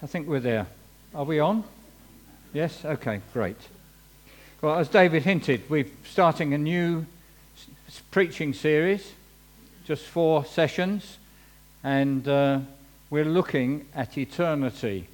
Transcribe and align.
I 0.00 0.06
think 0.06 0.28
we're 0.28 0.38
there. 0.38 0.66
Are 1.12 1.24
we 1.24 1.40
on? 1.40 1.64
Yes? 2.52 2.84
Okay, 2.84 3.20
great. 3.32 3.56
Well, 4.62 4.78
as 4.78 4.88
David 4.88 5.24
hinted, 5.24 5.68
we're 5.68 5.86
starting 6.08 6.54
a 6.54 6.58
new 6.58 7.04
s- 7.88 8.00
preaching 8.12 8.54
series, 8.54 9.12
just 9.84 10.04
four 10.04 10.44
sessions, 10.44 11.18
and 11.82 12.28
uh, 12.28 12.60
we're 13.10 13.24
looking 13.24 13.86
at 13.92 14.16
eternity. 14.16 15.08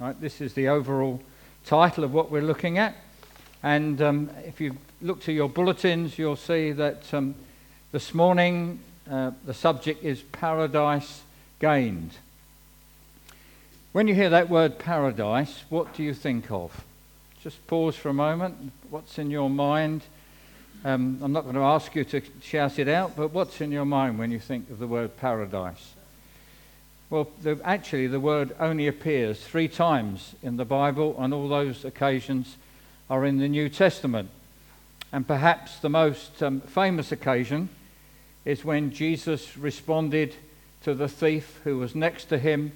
Right, 0.00 0.20
this 0.20 0.40
is 0.40 0.54
the 0.54 0.68
overall 0.68 1.20
title 1.66 2.04
of 2.04 2.14
what 2.14 2.30
we're 2.30 2.42
looking 2.42 2.78
at. 2.78 2.94
And 3.64 4.00
um, 4.00 4.30
if 4.44 4.60
you 4.60 4.76
look 5.00 5.20
to 5.22 5.32
your 5.32 5.48
bulletins, 5.48 6.16
you'll 6.16 6.36
see 6.36 6.70
that 6.70 7.12
um, 7.12 7.34
this 7.90 8.14
morning 8.14 8.78
uh, 9.10 9.32
the 9.44 9.54
subject 9.54 10.04
is 10.04 10.22
paradise 10.22 11.22
gained. 11.58 12.12
When 13.92 14.08
you 14.08 14.14
hear 14.14 14.30
that 14.30 14.48
word 14.48 14.78
paradise, 14.78 15.64
what 15.68 15.92
do 15.92 16.02
you 16.02 16.14
think 16.14 16.50
of? 16.50 16.82
Just 17.42 17.66
pause 17.66 17.94
for 17.94 18.08
a 18.08 18.14
moment. 18.14 18.72
What's 18.88 19.18
in 19.18 19.30
your 19.30 19.50
mind? 19.50 20.00
Um, 20.82 21.18
I'm 21.20 21.32
not 21.32 21.42
going 21.42 21.56
to 21.56 21.60
ask 21.60 21.94
you 21.94 22.02
to 22.04 22.22
shout 22.40 22.78
it 22.78 22.88
out, 22.88 23.14
but 23.16 23.32
what's 23.32 23.60
in 23.60 23.70
your 23.70 23.84
mind 23.84 24.18
when 24.18 24.30
you 24.30 24.38
think 24.38 24.70
of 24.70 24.78
the 24.78 24.86
word 24.86 25.18
paradise? 25.18 25.92
Well, 27.10 27.28
the, 27.42 27.60
actually, 27.64 28.06
the 28.06 28.18
word 28.18 28.56
only 28.58 28.86
appears 28.86 29.44
three 29.44 29.68
times 29.68 30.36
in 30.42 30.56
the 30.56 30.64
Bible, 30.64 31.14
and 31.18 31.34
all 31.34 31.48
those 31.48 31.84
occasions 31.84 32.56
are 33.10 33.26
in 33.26 33.36
the 33.36 33.48
New 33.48 33.68
Testament. 33.68 34.30
And 35.12 35.28
perhaps 35.28 35.80
the 35.80 35.90
most 35.90 36.42
um, 36.42 36.62
famous 36.62 37.12
occasion 37.12 37.68
is 38.46 38.64
when 38.64 38.90
Jesus 38.90 39.58
responded 39.58 40.34
to 40.84 40.94
the 40.94 41.08
thief 41.08 41.60
who 41.64 41.76
was 41.76 41.94
next 41.94 42.24
to 42.30 42.38
him 42.38 42.72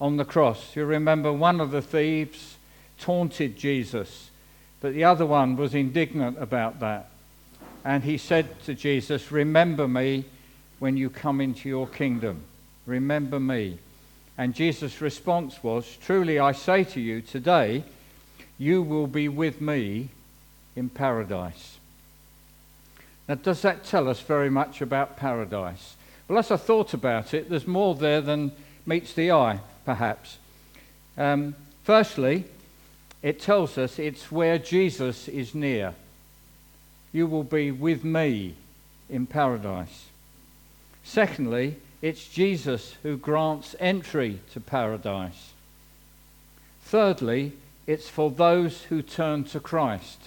on 0.00 0.16
the 0.16 0.24
cross. 0.24 0.76
You 0.76 0.84
remember 0.84 1.32
one 1.32 1.60
of 1.60 1.70
the 1.70 1.82
thieves 1.82 2.56
taunted 2.98 3.56
Jesus, 3.56 4.30
but 4.80 4.94
the 4.94 5.04
other 5.04 5.26
one 5.26 5.56
was 5.56 5.74
indignant 5.74 6.40
about 6.40 6.80
that. 6.80 7.10
And 7.84 8.04
he 8.04 8.18
said 8.18 8.60
to 8.64 8.74
Jesus, 8.74 9.30
Remember 9.30 9.86
me 9.86 10.24
when 10.78 10.96
you 10.96 11.08
come 11.08 11.40
into 11.40 11.68
your 11.68 11.86
kingdom. 11.86 12.42
Remember 12.84 13.40
me. 13.40 13.78
And 14.36 14.54
Jesus' 14.54 15.00
response 15.00 15.62
was, 15.62 15.96
Truly 16.04 16.38
I 16.38 16.52
say 16.52 16.84
to 16.84 17.00
you, 17.00 17.22
today 17.22 17.84
you 18.58 18.82
will 18.82 19.06
be 19.06 19.28
with 19.28 19.60
me 19.60 20.10
in 20.74 20.88
paradise. 20.88 21.78
Now, 23.28 23.36
does 23.36 23.62
that 23.62 23.84
tell 23.84 24.08
us 24.08 24.20
very 24.20 24.50
much 24.50 24.80
about 24.80 25.16
paradise? 25.16 25.96
Well, 26.28 26.38
as 26.38 26.50
I 26.50 26.56
thought 26.56 26.92
about 26.92 27.34
it, 27.34 27.48
there's 27.48 27.66
more 27.66 27.94
there 27.94 28.20
than 28.20 28.52
meets 28.84 29.14
the 29.14 29.32
eye 29.32 29.60
perhaps. 29.86 30.36
Um, 31.16 31.54
firstly, 31.84 32.44
it 33.22 33.40
tells 33.40 33.78
us 33.78 33.98
it's 33.98 34.30
where 34.30 34.58
Jesus 34.58 35.28
is 35.28 35.54
near. 35.54 35.94
You 37.12 37.26
will 37.26 37.44
be 37.44 37.70
with 37.70 38.04
me 38.04 38.54
in 39.08 39.26
paradise. 39.26 40.06
Secondly, 41.02 41.76
it's 42.02 42.28
Jesus 42.28 42.96
who 43.02 43.16
grants 43.16 43.74
entry 43.80 44.40
to 44.52 44.60
paradise. 44.60 45.52
Thirdly, 46.82 47.52
it's 47.86 48.08
for 48.08 48.30
those 48.30 48.82
who 48.82 49.00
turn 49.00 49.44
to 49.44 49.60
Christ. 49.60 50.18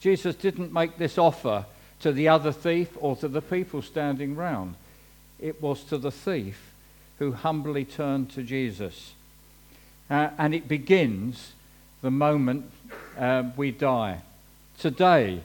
Jesus 0.00 0.34
didn't 0.34 0.72
make 0.72 0.98
this 0.98 1.16
offer 1.16 1.64
to 2.00 2.12
the 2.12 2.28
other 2.28 2.52
thief 2.52 2.90
or 3.00 3.16
to 3.16 3.28
the 3.28 3.40
people 3.40 3.80
standing 3.80 4.36
round. 4.36 4.74
It 5.40 5.62
was 5.62 5.84
to 5.84 5.96
the 5.96 6.10
thief 6.10 6.60
who 7.18 7.32
humbly 7.32 7.84
turn 7.84 8.26
to 8.26 8.42
Jesus. 8.42 9.12
Uh, 10.10 10.30
and 10.38 10.54
it 10.54 10.68
begins 10.68 11.52
the 12.02 12.10
moment 12.10 12.70
uh, 13.18 13.44
we 13.56 13.70
die. 13.70 14.20
Today, 14.78 15.40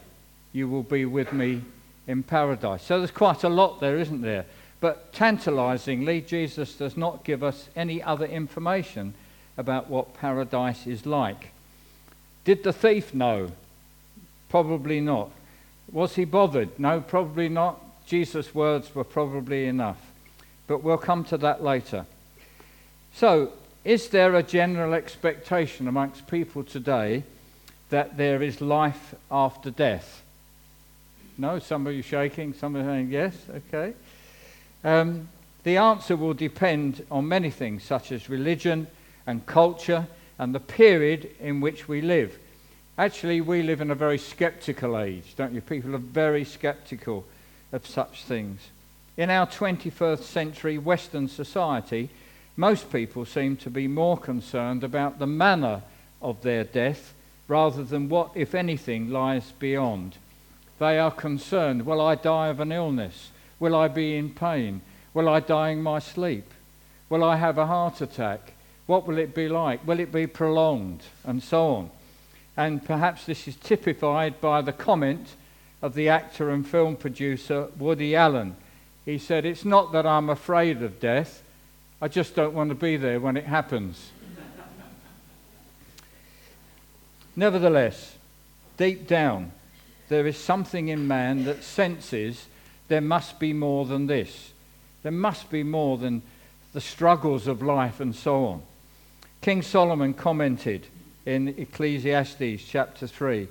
you 0.52 0.68
will 0.68 0.82
be 0.82 1.04
with 1.04 1.32
me 1.32 1.62
in 2.06 2.22
paradise. 2.22 2.82
So 2.82 2.98
there's 2.98 3.10
quite 3.10 3.42
a 3.42 3.48
lot 3.48 3.80
there, 3.80 3.98
isn't 3.98 4.20
there? 4.20 4.44
But 4.80 5.12
tantalizingly, 5.12 6.20
Jesus 6.20 6.74
does 6.74 6.96
not 6.96 7.24
give 7.24 7.42
us 7.42 7.68
any 7.74 8.02
other 8.02 8.26
information 8.26 9.14
about 9.56 9.88
what 9.88 10.14
paradise 10.14 10.86
is 10.86 11.06
like. 11.06 11.50
Did 12.44 12.64
the 12.64 12.72
thief 12.72 13.14
know? 13.14 13.52
Probably 14.48 15.00
not. 15.00 15.30
Was 15.90 16.16
he 16.16 16.24
bothered? 16.24 16.78
No, 16.78 17.00
probably 17.00 17.48
not. 17.48 17.80
Jesus' 18.06 18.54
words 18.54 18.94
were 18.94 19.04
probably 19.04 19.66
enough 19.66 20.11
but 20.72 20.82
we'll 20.82 20.96
come 20.96 21.22
to 21.22 21.36
that 21.36 21.62
later. 21.62 22.06
So, 23.12 23.52
is 23.84 24.08
there 24.08 24.34
a 24.34 24.42
general 24.42 24.94
expectation 24.94 25.86
amongst 25.86 26.26
people 26.26 26.64
today 26.64 27.24
that 27.90 28.16
there 28.16 28.40
is 28.40 28.62
life 28.62 29.14
after 29.30 29.70
death? 29.70 30.22
No, 31.36 31.58
some 31.58 31.86
of 31.86 31.92
you 31.92 32.00
are 32.00 32.02
shaking, 32.02 32.54
some 32.54 32.74
are 32.74 32.84
saying 32.84 33.10
yes, 33.10 33.36
okay. 33.54 33.92
Um, 34.82 35.28
the 35.62 35.76
answer 35.76 36.16
will 36.16 36.32
depend 36.32 37.04
on 37.10 37.28
many 37.28 37.50
things, 37.50 37.84
such 37.84 38.10
as 38.10 38.30
religion 38.30 38.86
and 39.26 39.44
culture 39.44 40.06
and 40.38 40.54
the 40.54 40.60
period 40.60 41.28
in 41.38 41.60
which 41.60 41.86
we 41.86 42.00
live. 42.00 42.38
Actually, 42.96 43.42
we 43.42 43.62
live 43.62 43.82
in 43.82 43.90
a 43.90 43.94
very 43.94 44.16
skeptical 44.16 44.98
age, 44.98 45.34
don't 45.36 45.52
you? 45.52 45.60
People 45.60 45.94
are 45.94 45.98
very 45.98 46.46
skeptical 46.46 47.26
of 47.72 47.86
such 47.86 48.24
things. 48.24 48.58
In 49.14 49.28
our 49.28 49.46
21st 49.46 50.22
century 50.22 50.78
Western 50.78 51.28
society, 51.28 52.08
most 52.56 52.90
people 52.90 53.26
seem 53.26 53.56
to 53.58 53.68
be 53.68 53.86
more 53.86 54.16
concerned 54.16 54.82
about 54.82 55.18
the 55.18 55.26
manner 55.26 55.82
of 56.22 56.40
their 56.40 56.64
death 56.64 57.12
rather 57.46 57.84
than 57.84 58.08
what, 58.08 58.30
if 58.34 58.54
anything, 58.54 59.10
lies 59.10 59.52
beyond. 59.58 60.16
They 60.78 60.98
are 60.98 61.10
concerned 61.10 61.84
will 61.84 62.00
I 62.00 62.14
die 62.14 62.48
of 62.48 62.60
an 62.60 62.72
illness? 62.72 63.30
Will 63.60 63.76
I 63.76 63.88
be 63.88 64.16
in 64.16 64.30
pain? 64.30 64.80
Will 65.12 65.28
I 65.28 65.40
die 65.40 65.70
in 65.70 65.82
my 65.82 65.98
sleep? 65.98 66.50
Will 67.10 67.22
I 67.22 67.36
have 67.36 67.58
a 67.58 67.66
heart 67.66 68.00
attack? 68.00 68.54
What 68.86 69.06
will 69.06 69.18
it 69.18 69.34
be 69.34 69.46
like? 69.46 69.86
Will 69.86 70.00
it 70.00 70.10
be 70.10 70.26
prolonged? 70.26 71.02
And 71.24 71.42
so 71.42 71.66
on. 71.74 71.90
And 72.56 72.82
perhaps 72.82 73.26
this 73.26 73.46
is 73.46 73.56
typified 73.56 74.40
by 74.40 74.62
the 74.62 74.72
comment 74.72 75.36
of 75.82 75.94
the 75.94 76.08
actor 76.08 76.48
and 76.48 76.66
film 76.66 76.96
producer 76.96 77.68
Woody 77.78 78.16
Allen 78.16 78.56
he 79.04 79.18
said, 79.18 79.44
It's 79.44 79.64
not 79.64 79.92
that 79.92 80.06
I'm 80.06 80.30
afraid 80.30 80.82
of 80.82 81.00
death, 81.00 81.42
I 82.00 82.08
just 82.08 82.34
don't 82.34 82.54
want 82.54 82.70
to 82.70 82.74
be 82.74 82.96
there 82.96 83.20
when 83.20 83.36
it 83.36 83.44
happens. 83.44 84.10
Nevertheless, 87.36 88.16
deep 88.76 89.06
down, 89.06 89.52
there 90.08 90.26
is 90.26 90.36
something 90.36 90.88
in 90.88 91.06
man 91.06 91.44
that 91.44 91.62
senses 91.62 92.46
there 92.88 93.00
must 93.00 93.38
be 93.38 93.52
more 93.52 93.86
than 93.86 94.06
this. 94.06 94.52
There 95.02 95.12
must 95.12 95.50
be 95.50 95.62
more 95.62 95.96
than 95.96 96.22
the 96.72 96.80
struggles 96.80 97.46
of 97.46 97.62
life 97.62 98.00
and 98.00 98.14
so 98.14 98.46
on. 98.46 98.62
King 99.40 99.62
Solomon 99.62 100.14
commented 100.14 100.86
in 101.24 101.48
Ecclesiastes 101.48 102.64
chapter 102.66 103.06
3 103.06 103.48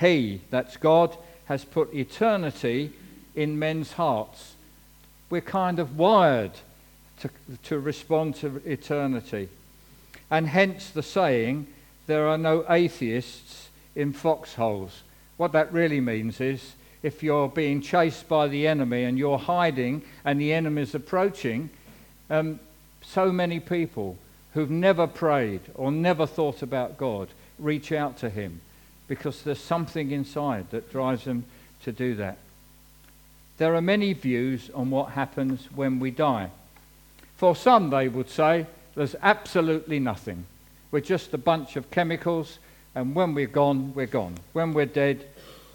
He, 0.00 0.42
that's 0.50 0.76
God, 0.76 1.16
has 1.46 1.64
put 1.64 1.94
eternity 1.94 2.92
in 3.34 3.58
men's 3.58 3.92
hearts 3.92 4.54
we're 5.30 5.40
kind 5.40 5.78
of 5.78 5.96
wired 5.96 6.52
to, 7.20 7.30
to 7.64 7.78
respond 7.78 8.34
to 8.36 8.60
eternity. 8.66 9.48
And 10.30 10.46
hence 10.46 10.90
the 10.90 11.02
saying, 11.02 11.66
there 12.06 12.26
are 12.26 12.38
no 12.38 12.64
atheists 12.68 13.68
in 13.94 14.12
foxholes. 14.12 15.02
What 15.36 15.52
that 15.52 15.72
really 15.72 16.00
means 16.00 16.40
is 16.40 16.74
if 17.02 17.22
you're 17.22 17.48
being 17.48 17.80
chased 17.80 18.28
by 18.28 18.48
the 18.48 18.66
enemy 18.66 19.04
and 19.04 19.16
you're 19.16 19.38
hiding 19.38 20.02
and 20.24 20.40
the 20.40 20.52
enemy's 20.52 20.94
approaching, 20.94 21.70
um, 22.28 22.60
so 23.02 23.32
many 23.32 23.60
people 23.60 24.18
who've 24.54 24.70
never 24.70 25.06
prayed 25.06 25.60
or 25.74 25.90
never 25.90 26.26
thought 26.26 26.62
about 26.62 26.98
God 26.98 27.28
reach 27.58 27.92
out 27.92 28.18
to 28.18 28.30
him 28.30 28.60
because 29.08 29.42
there's 29.42 29.60
something 29.60 30.10
inside 30.10 30.70
that 30.70 30.90
drives 30.90 31.24
them 31.24 31.44
to 31.84 31.92
do 31.92 32.14
that. 32.16 32.38
There 33.60 33.74
are 33.74 33.82
many 33.82 34.14
views 34.14 34.70
on 34.74 34.88
what 34.88 35.10
happens 35.10 35.68
when 35.74 36.00
we 36.00 36.10
die. 36.10 36.48
For 37.36 37.54
some, 37.54 37.90
they 37.90 38.08
would 38.08 38.30
say, 38.30 38.64
there's 38.94 39.14
absolutely 39.20 39.98
nothing. 39.98 40.46
We're 40.90 41.00
just 41.00 41.34
a 41.34 41.38
bunch 41.38 41.76
of 41.76 41.90
chemicals, 41.90 42.58
and 42.94 43.14
when 43.14 43.34
we're 43.34 43.46
gone, 43.46 43.92
we're 43.92 44.06
gone. 44.06 44.36
When 44.54 44.72
we're 44.72 44.86
dead, 44.86 45.26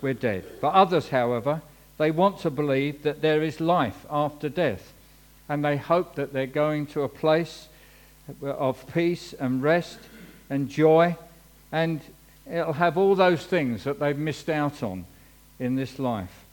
we're 0.02 0.16
dead. 0.16 0.46
But 0.62 0.74
others, 0.74 1.10
however, 1.10 1.62
they 2.00 2.10
want 2.10 2.40
to 2.40 2.50
believe 2.50 3.04
that 3.04 3.22
there 3.22 3.44
is 3.44 3.62
life 3.62 4.08
after 4.10 4.50
death, 4.50 4.92
and 5.48 5.64
they 5.64 5.78
hope 5.78 6.16
that 6.16 6.34
they're 6.34 6.48
going 6.48 6.88
to 6.88 7.04
a 7.04 7.08
place 7.08 7.68
of 8.42 8.84
peace 8.96 9.34
and 9.34 9.62
rest 9.62 10.00
and 10.50 10.70
joy, 10.70 11.16
and 11.72 12.02
it'll 12.52 12.74
have 12.74 12.98
all 12.98 13.14
those 13.14 13.46
things 13.46 13.84
that 13.84 14.00
they've 14.00 14.18
missed 14.18 14.50
out 14.50 14.82
on 14.82 15.06
in 15.60 15.76
this 15.76 16.00
life. 16.00 16.45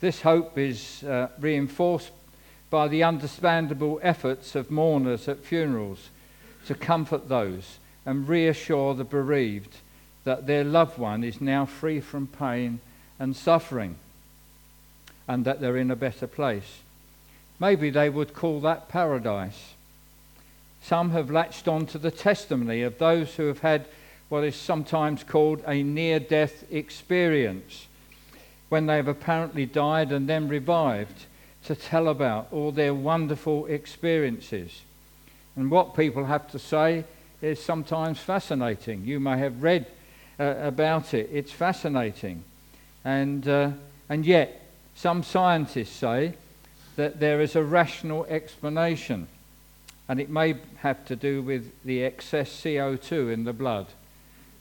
This 0.00 0.22
hope 0.22 0.56
is 0.56 1.02
uh, 1.02 1.28
reinforced 1.40 2.10
by 2.70 2.88
the 2.88 3.02
understandable 3.02 3.98
efforts 4.02 4.54
of 4.54 4.70
mourners 4.70 5.28
at 5.28 5.44
funerals 5.44 6.10
to 6.66 6.74
comfort 6.74 7.28
those 7.28 7.78
and 8.04 8.28
reassure 8.28 8.94
the 8.94 9.04
bereaved 9.04 9.76
that 10.24 10.46
their 10.46 10.64
loved 10.64 10.98
one 10.98 11.24
is 11.24 11.40
now 11.40 11.64
free 11.64 12.00
from 12.00 12.26
pain 12.26 12.80
and 13.18 13.34
suffering 13.34 13.96
and 15.26 15.44
that 15.44 15.60
they're 15.60 15.76
in 15.76 15.90
a 15.90 15.96
better 15.96 16.26
place. 16.26 16.80
Maybe 17.58 17.90
they 17.90 18.08
would 18.08 18.34
call 18.34 18.60
that 18.60 18.88
paradise. 18.88 19.74
Some 20.82 21.10
have 21.10 21.30
latched 21.30 21.66
on 21.66 21.86
to 21.86 21.98
the 21.98 22.10
testimony 22.10 22.82
of 22.82 22.98
those 22.98 23.34
who 23.34 23.46
have 23.46 23.60
had 23.60 23.86
what 24.28 24.44
is 24.44 24.54
sometimes 24.54 25.24
called 25.24 25.62
a 25.66 25.82
near 25.82 26.20
death 26.20 26.64
experience, 26.70 27.86
when 28.68 28.86
they 28.86 28.96
have 28.96 29.08
apparently 29.08 29.66
died 29.66 30.12
and 30.12 30.28
then 30.28 30.48
revived 30.48 31.26
to 31.64 31.74
tell 31.74 32.08
about 32.08 32.48
all 32.52 32.72
their 32.72 32.94
wonderful 32.94 33.66
experiences. 33.66 34.82
And 35.56 35.70
what 35.70 35.96
people 35.96 36.26
have 36.26 36.50
to 36.52 36.58
say 36.58 37.04
is 37.42 37.62
sometimes 37.62 38.18
fascinating. 38.18 39.04
You 39.04 39.20
may 39.20 39.38
have 39.38 39.62
read 39.62 39.86
uh, 40.38 40.54
about 40.58 41.14
it, 41.14 41.28
it's 41.32 41.52
fascinating. 41.52 42.44
And, 43.04 43.46
uh, 43.48 43.70
and 44.08 44.24
yet, 44.24 44.62
some 44.94 45.22
scientists 45.22 45.90
say 45.94 46.34
that 46.96 47.20
there 47.20 47.40
is 47.40 47.56
a 47.56 47.62
rational 47.62 48.24
explanation, 48.26 49.28
and 50.08 50.20
it 50.20 50.30
may 50.30 50.56
have 50.78 51.04
to 51.06 51.16
do 51.16 51.42
with 51.42 51.70
the 51.84 52.02
excess 52.02 52.50
CO2 52.50 53.32
in 53.32 53.44
the 53.44 53.52
blood. 53.52 53.86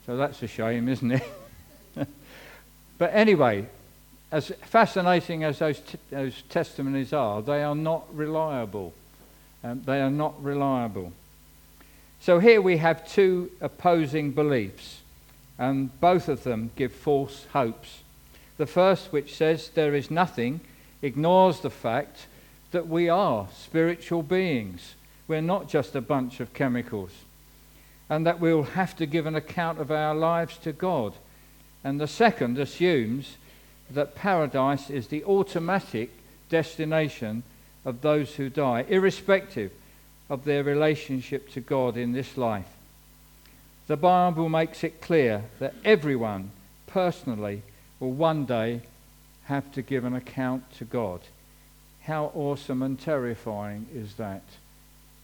So 0.06 0.18
that's 0.18 0.42
a 0.44 0.48
shame, 0.48 0.88
isn't 0.88 1.12
it? 1.12 1.24
but 2.98 3.14
anyway, 3.14 3.68
as 4.32 4.52
fascinating 4.64 5.44
as 5.44 5.60
those, 5.60 5.80
t- 5.80 5.98
those 6.10 6.42
testimonies 6.50 7.14
are, 7.14 7.42
they 7.42 7.64
are 7.64 7.76
not 7.76 8.06
reliable. 8.16 8.94
Um, 9.64 9.82
they 9.86 10.02
are 10.02 10.12
not 10.12 10.42
reliable. 10.44 11.14
So 12.20 12.40
here 12.40 12.62
we 12.62 12.78
have 12.78 13.08
two 13.08 13.52
opposing 13.62 14.32
beliefs, 14.32 15.02
and 15.58 15.98
both 16.00 16.28
of 16.28 16.44
them 16.44 16.72
give 16.76 16.92
false 16.92 17.46
hopes. 17.54 18.02
The 18.58 18.66
first, 18.66 19.12
which 19.14 19.36
says 19.36 19.70
there 19.70 19.96
is 19.96 20.12
nothing, 20.12 20.62
ignores 21.02 21.60
the 21.60 21.70
fact 21.70 22.28
that 22.72 22.88
we 22.88 23.08
are 23.08 23.48
spiritual 23.56 24.24
beings. 24.24 24.96
We're 25.28 25.42
not 25.42 25.70
just 25.70 25.96
a 25.96 26.02
bunch 26.02 26.40
of 26.40 26.54
chemicals 26.54 27.12
and 28.10 28.26
that 28.26 28.40
we'll 28.40 28.64
have 28.64 28.96
to 28.98 29.06
give 29.06 29.26
an 29.26 29.36
account 29.36 29.80
of 29.80 29.92
our 29.92 30.16
lives 30.16 30.58
to 30.60 30.72
God. 30.72 31.14
And 31.84 32.00
the 32.00 32.08
second 32.08 32.58
assumes 32.58 33.38
that 33.92 34.16
paradise 34.16 34.90
is 34.90 35.08
the 35.08 35.24
automatic 35.24 36.12
destination 36.50 37.44
of 37.86 38.02
those 38.02 38.36
who 38.36 38.50
die, 38.50 38.86
irrespective 38.90 39.72
of 40.30 40.44
their 40.44 40.64
relationship 40.64 41.50
to 41.52 41.62
God 41.62 41.96
in 41.96 42.12
this 42.12 42.38
life. 42.38 42.68
The 43.88 43.98
Bible 43.98 44.50
makes 44.50 44.84
it 44.84 45.02
clear 45.02 45.44
that 45.60 45.74
everyone 45.86 46.52
personally 46.88 47.62
will 48.00 48.12
one 48.12 48.46
day 48.46 48.82
have 49.46 49.72
to 49.74 49.82
give 49.82 50.04
an 50.04 50.16
account 50.16 50.70
to 50.78 50.86
God. 50.86 51.22
How 52.04 52.32
awesome 52.36 52.84
and 52.84 53.00
terrifying 53.00 53.88
is 53.94 54.16
that? 54.16 54.44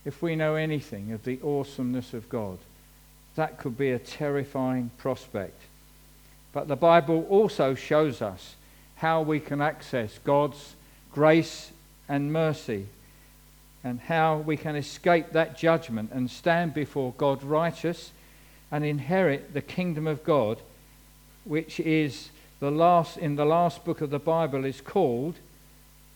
If 0.06 0.22
we 0.22 0.36
know 0.36 0.56
anything 0.56 1.12
of 1.12 1.24
the 1.24 1.40
awesomeness 1.44 2.14
of 2.14 2.30
God 2.30 2.58
that 3.36 3.58
could 3.58 3.78
be 3.78 3.92
a 3.92 4.00
terrifying 4.00 4.92
prospect. 4.98 5.60
But 6.54 6.68
the 6.68 6.76
Bible 6.76 7.26
also 7.30 7.76
shows 7.76 8.22
us 8.22 8.56
how 8.96 9.22
we 9.22 9.40
can 9.40 9.60
access 9.60 10.20
God's 10.24 10.76
grace 11.12 11.72
and 12.08 12.32
mercy 12.32 12.88
and 13.84 14.00
how 14.00 14.38
we 14.38 14.56
can 14.56 14.76
escape 14.76 15.32
that 15.32 15.58
judgment 15.58 16.12
and 16.14 16.30
stand 16.30 16.74
before 16.74 17.14
God 17.18 17.44
righteous 17.44 18.12
and 18.72 18.86
inherit 18.86 19.54
the 19.54 19.62
kingdom 19.62 20.08
of 20.08 20.24
God, 20.24 20.58
which 21.44 21.80
is 21.80 22.30
the 22.60 22.72
last 22.72 23.18
in 23.18 23.36
the 23.36 23.46
last 23.46 23.84
book 23.84 24.00
of 24.00 24.10
the 24.10 24.20
Bible 24.20 24.64
is 24.64 24.80
called 24.80 25.36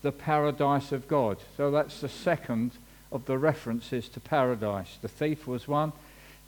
the 0.01 0.11
paradise 0.11 0.91
of 0.91 1.07
God. 1.07 1.37
So 1.57 1.71
that's 1.71 1.99
the 1.99 2.09
second 2.09 2.71
of 3.11 3.25
the 3.25 3.37
references 3.37 4.07
to 4.09 4.19
paradise. 4.19 4.97
The 5.01 5.07
thief 5.07 5.45
was 5.45 5.67
one, 5.67 5.91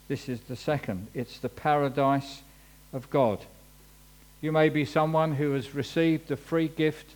this 0.08 0.28
is 0.28 0.40
the 0.40 0.56
second. 0.56 1.08
It's 1.14 1.38
the 1.38 1.48
paradise 1.48 2.42
of 2.92 3.10
God. 3.10 3.40
You 4.40 4.52
may 4.52 4.68
be 4.68 4.84
someone 4.84 5.34
who 5.34 5.52
has 5.52 5.74
received 5.74 6.28
the 6.28 6.36
free 6.36 6.68
gift 6.68 7.12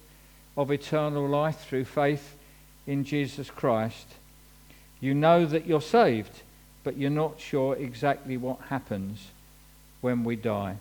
of 0.56 0.70
eternal 0.70 1.26
life 1.26 1.60
through 1.60 1.86
faith 1.86 2.36
in 2.86 3.04
Jesus 3.04 3.50
Christ. 3.50 4.06
You 5.00 5.14
know 5.14 5.46
that 5.46 5.66
you're 5.66 5.80
saved, 5.80 6.42
but 6.82 6.96
you're 6.96 7.10
not 7.10 7.40
sure 7.40 7.76
exactly 7.76 8.36
what 8.36 8.60
happens 8.68 9.28
when 10.00 10.22
we 10.22 10.36
die. 10.36 10.76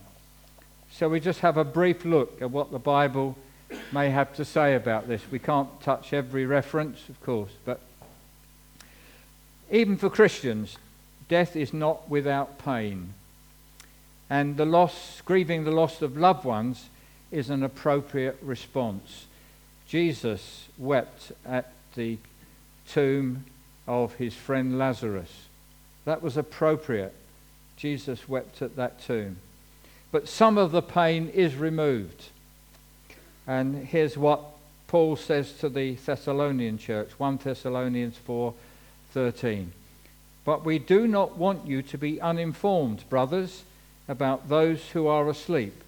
So 0.91 1.09
we 1.09 1.19
just 1.19 1.39
have 1.39 1.57
a 1.57 1.63
brief 1.63 2.05
look 2.05 2.41
at 2.41 2.51
what 2.51 2.71
the 2.71 2.79
Bible 2.79 3.37
may 3.91 4.09
have 4.09 4.35
to 4.35 4.45
say 4.45 4.75
about 4.75 5.07
this. 5.07 5.21
We 5.31 5.39
can't 5.39 5.81
touch 5.81 6.13
every 6.13 6.45
reference, 6.45 7.09
of 7.09 7.21
course, 7.23 7.51
but 7.65 7.79
even 9.71 9.97
for 9.97 10.09
Christians, 10.09 10.77
death 11.29 11.55
is 11.55 11.73
not 11.73 12.09
without 12.09 12.59
pain. 12.59 13.13
And 14.29 14.57
the 14.57 14.65
loss, 14.65 15.21
grieving 15.25 15.63
the 15.63 15.71
loss 15.71 16.01
of 16.01 16.17
loved 16.17 16.45
ones, 16.45 16.89
is 17.31 17.49
an 17.49 17.63
appropriate 17.63 18.37
response. 18.41 19.25
Jesus 19.87 20.67
wept 20.77 21.31
at 21.45 21.71
the 21.95 22.17
tomb 22.87 23.45
of 23.87 24.15
his 24.15 24.33
friend 24.33 24.77
Lazarus. 24.77 25.47
That 26.05 26.21
was 26.21 26.37
appropriate. 26.37 27.13
Jesus 27.75 28.27
wept 28.29 28.61
at 28.61 28.75
that 28.75 29.01
tomb. 29.01 29.37
But 30.11 30.27
some 30.27 30.57
of 30.57 30.71
the 30.71 30.81
pain 30.81 31.29
is 31.29 31.55
removed. 31.55 32.29
And 33.47 33.85
here's 33.87 34.17
what 34.17 34.41
Paul 34.87 35.15
says 35.15 35.53
to 35.53 35.69
the 35.69 35.95
Thessalonian 35.95 36.77
church 36.77 37.09
1 37.17 37.37
Thessalonians 37.43 38.17
4 38.17 38.53
13. 39.11 39.71
But 40.45 40.65
we 40.65 40.79
do 40.79 41.07
not 41.07 41.37
want 41.37 41.65
you 41.65 41.81
to 41.83 41.97
be 41.97 42.21
uninformed, 42.21 43.07
brothers, 43.09 43.63
about 44.07 44.49
those 44.49 44.89
who 44.91 45.07
are 45.07 45.29
asleep, 45.29 45.83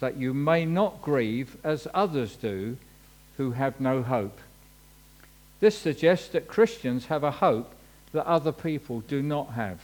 that 0.00 0.16
you 0.16 0.32
may 0.32 0.64
not 0.64 1.02
grieve 1.02 1.56
as 1.62 1.86
others 1.92 2.36
do 2.36 2.76
who 3.36 3.52
have 3.52 3.80
no 3.80 4.02
hope. 4.02 4.38
This 5.60 5.76
suggests 5.76 6.28
that 6.28 6.48
Christians 6.48 7.06
have 7.06 7.22
a 7.22 7.30
hope 7.30 7.74
that 8.12 8.26
other 8.26 8.52
people 8.52 9.00
do 9.00 9.22
not 9.22 9.52
have. 9.52 9.80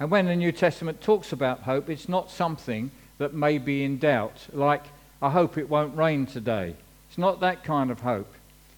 And 0.00 0.10
when 0.10 0.26
the 0.26 0.36
New 0.36 0.52
Testament 0.52 1.00
talks 1.00 1.32
about 1.32 1.60
hope, 1.60 1.88
it's 1.88 2.08
not 2.08 2.30
something 2.30 2.90
that 3.18 3.32
may 3.32 3.58
be 3.58 3.84
in 3.84 3.98
doubt, 3.98 4.48
like, 4.52 4.82
I 5.22 5.30
hope 5.30 5.56
it 5.56 5.70
won't 5.70 5.96
rain 5.96 6.26
today. 6.26 6.74
It's 7.08 7.18
not 7.18 7.40
that 7.40 7.62
kind 7.62 7.90
of 7.90 8.00
hope, 8.00 8.32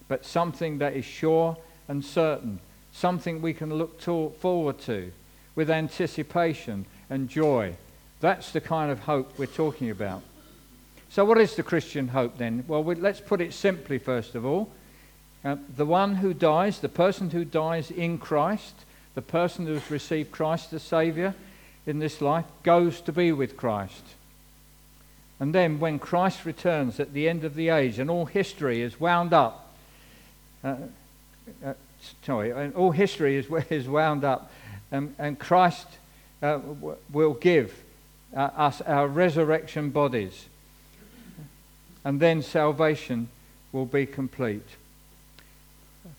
but 0.09 0.27
something 0.27 0.79
that 0.79 0.95
is 0.95 1.07
sure 1.07 1.57
and 1.89 2.05
certain 2.05 2.61
something 2.97 3.43
we 3.43 3.53
can 3.53 3.73
look 3.75 4.01
to, 4.01 4.33
forward 4.41 4.79
to 4.81 5.13
with 5.55 5.71
anticipation 5.71 6.87
and 7.11 7.29
joy. 7.29 7.75
That's 8.21 8.53
the 8.53 8.61
kind 8.61 8.91
of 8.91 9.01
hope 9.01 9.39
we're 9.39 9.47
talking 9.47 9.91
about. 9.91 10.23
So, 11.09 11.25
what 11.25 11.39
is 11.39 11.55
the 11.55 11.63
Christian 11.63 12.09
hope 12.09 12.39
then? 12.39 12.65
Well, 12.67 12.83
we, 12.83 12.95
let's 12.95 13.21
put 13.21 13.41
it 13.41 13.53
simply, 13.53 13.99
first 13.99 14.35
of 14.35 14.45
all. 14.45 14.71
Uh, 15.45 15.57
the 15.77 15.87
one 15.87 16.17
who 16.17 16.35
dies, 16.35 16.81
the 16.81 16.89
person 16.89 17.31
who 17.31 17.45
dies 17.45 17.91
in 17.91 18.19
Christ, 18.19 18.75
the 19.15 19.23
person 19.23 19.67
who 19.67 19.75
has 19.75 19.91
received 19.91 20.33
Christ 20.33 20.73
as 20.73 20.83
Saviour 20.83 21.35
in 21.87 22.01
this 22.01 22.21
life, 22.21 22.47
goes 22.63 23.01
to 23.03 23.13
be 23.13 23.33
with 23.33 23.57
Christ. 23.57 24.03
And 25.39 25.55
then, 25.55 25.79
when 25.79 25.99
Christ 25.99 26.45
returns 26.45 26.99
at 26.99 27.13
the 27.13 27.29
end 27.29 27.45
of 27.45 27.55
the 27.55 27.69
age 27.69 27.99
and 27.99 28.11
all 28.11 28.25
history 28.25 28.81
is 28.83 28.99
wound 28.99 29.33
up, 29.33 29.75
uh, 30.65 30.77
uh, 31.65 31.75
sorry, 32.23 32.51
and 32.51 32.75
all 32.75 32.91
history 32.91 33.37
is, 33.37 33.47
is 33.71 33.87
wound 33.89 34.25
up, 34.25 34.51
and, 34.91 35.15
and 35.19 35.39
Christ 35.39 35.87
uh, 36.43 36.59
will 37.13 37.35
give 37.35 37.83
uh, 38.35 38.41
us 38.57 38.81
our 38.83 39.09
resurrection 39.09 39.91
bodies, 39.91 40.47
and 42.05 42.21
then 42.21 42.43
salvation 42.43 43.29
will 43.73 43.87
be 43.87 44.07
complete. 44.07 44.67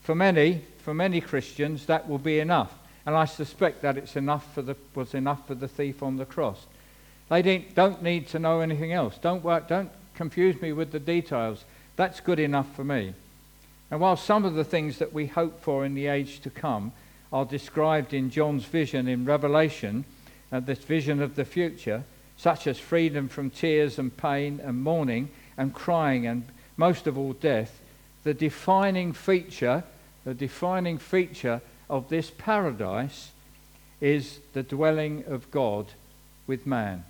For 0.02 0.14
many, 0.14 0.62
for 0.78 0.94
many 0.94 1.20
Christians, 1.20 1.86
that 1.86 2.08
will 2.08 2.18
be 2.18 2.40
enough, 2.40 2.72
and 3.06 3.14
I 3.14 3.24
suspect 3.24 3.82
that 3.82 3.96
it's 3.96 4.16
enough 4.16 4.54
for 4.54 4.62
the, 4.62 4.76
was 4.94 5.14
enough 5.14 5.46
for 5.46 5.54
the 5.54 5.68
thief 5.68 6.02
on 6.02 6.16
the 6.16 6.24
cross. 6.24 6.66
They 7.28 7.66
don't 7.74 8.02
need 8.02 8.28
to 8.28 8.38
know 8.38 8.60
anything 8.60 8.92
else. 8.92 9.18
Don't 9.18 9.44
work, 9.44 9.68
don't 9.68 9.90
confuse 10.14 10.60
me 10.60 10.72
with 10.72 10.92
the 10.92 10.98
details. 10.98 11.64
That's 11.96 12.20
good 12.20 12.38
enough 12.38 12.74
for 12.74 12.84
me. 12.84 13.14
And 13.90 14.00
while 14.00 14.16
some 14.16 14.44
of 14.44 14.54
the 14.54 14.64
things 14.64 14.98
that 14.98 15.12
we 15.12 15.26
hope 15.26 15.62
for 15.62 15.84
in 15.84 15.94
the 15.94 16.06
age 16.06 16.40
to 16.40 16.50
come 16.50 16.92
are 17.32 17.44
described 17.44 18.14
in 18.14 18.30
John's 18.30 18.64
vision 18.64 19.08
in 19.08 19.24
Revelation, 19.24 20.04
uh, 20.50 20.60
this 20.60 20.78
vision 20.78 21.20
of 21.20 21.36
the 21.36 21.44
future, 21.44 22.04
such 22.36 22.66
as 22.66 22.78
freedom 22.78 23.28
from 23.28 23.50
tears 23.50 23.98
and 23.98 24.16
pain 24.16 24.60
and 24.62 24.82
mourning 24.82 25.28
and 25.56 25.74
crying 25.74 26.26
and 26.26 26.44
most 26.76 27.06
of 27.06 27.18
all 27.18 27.32
death, 27.32 27.80
the 28.22 28.32
defining 28.32 29.12
feature, 29.12 29.82
the 30.24 30.34
defining 30.34 30.98
feature 30.98 31.60
of 31.90 32.08
this 32.08 32.30
paradise 32.38 33.32
is 34.00 34.38
the 34.52 34.62
dwelling 34.62 35.24
of 35.26 35.50
God 35.50 35.86
with 36.46 36.66
man. 36.66 37.04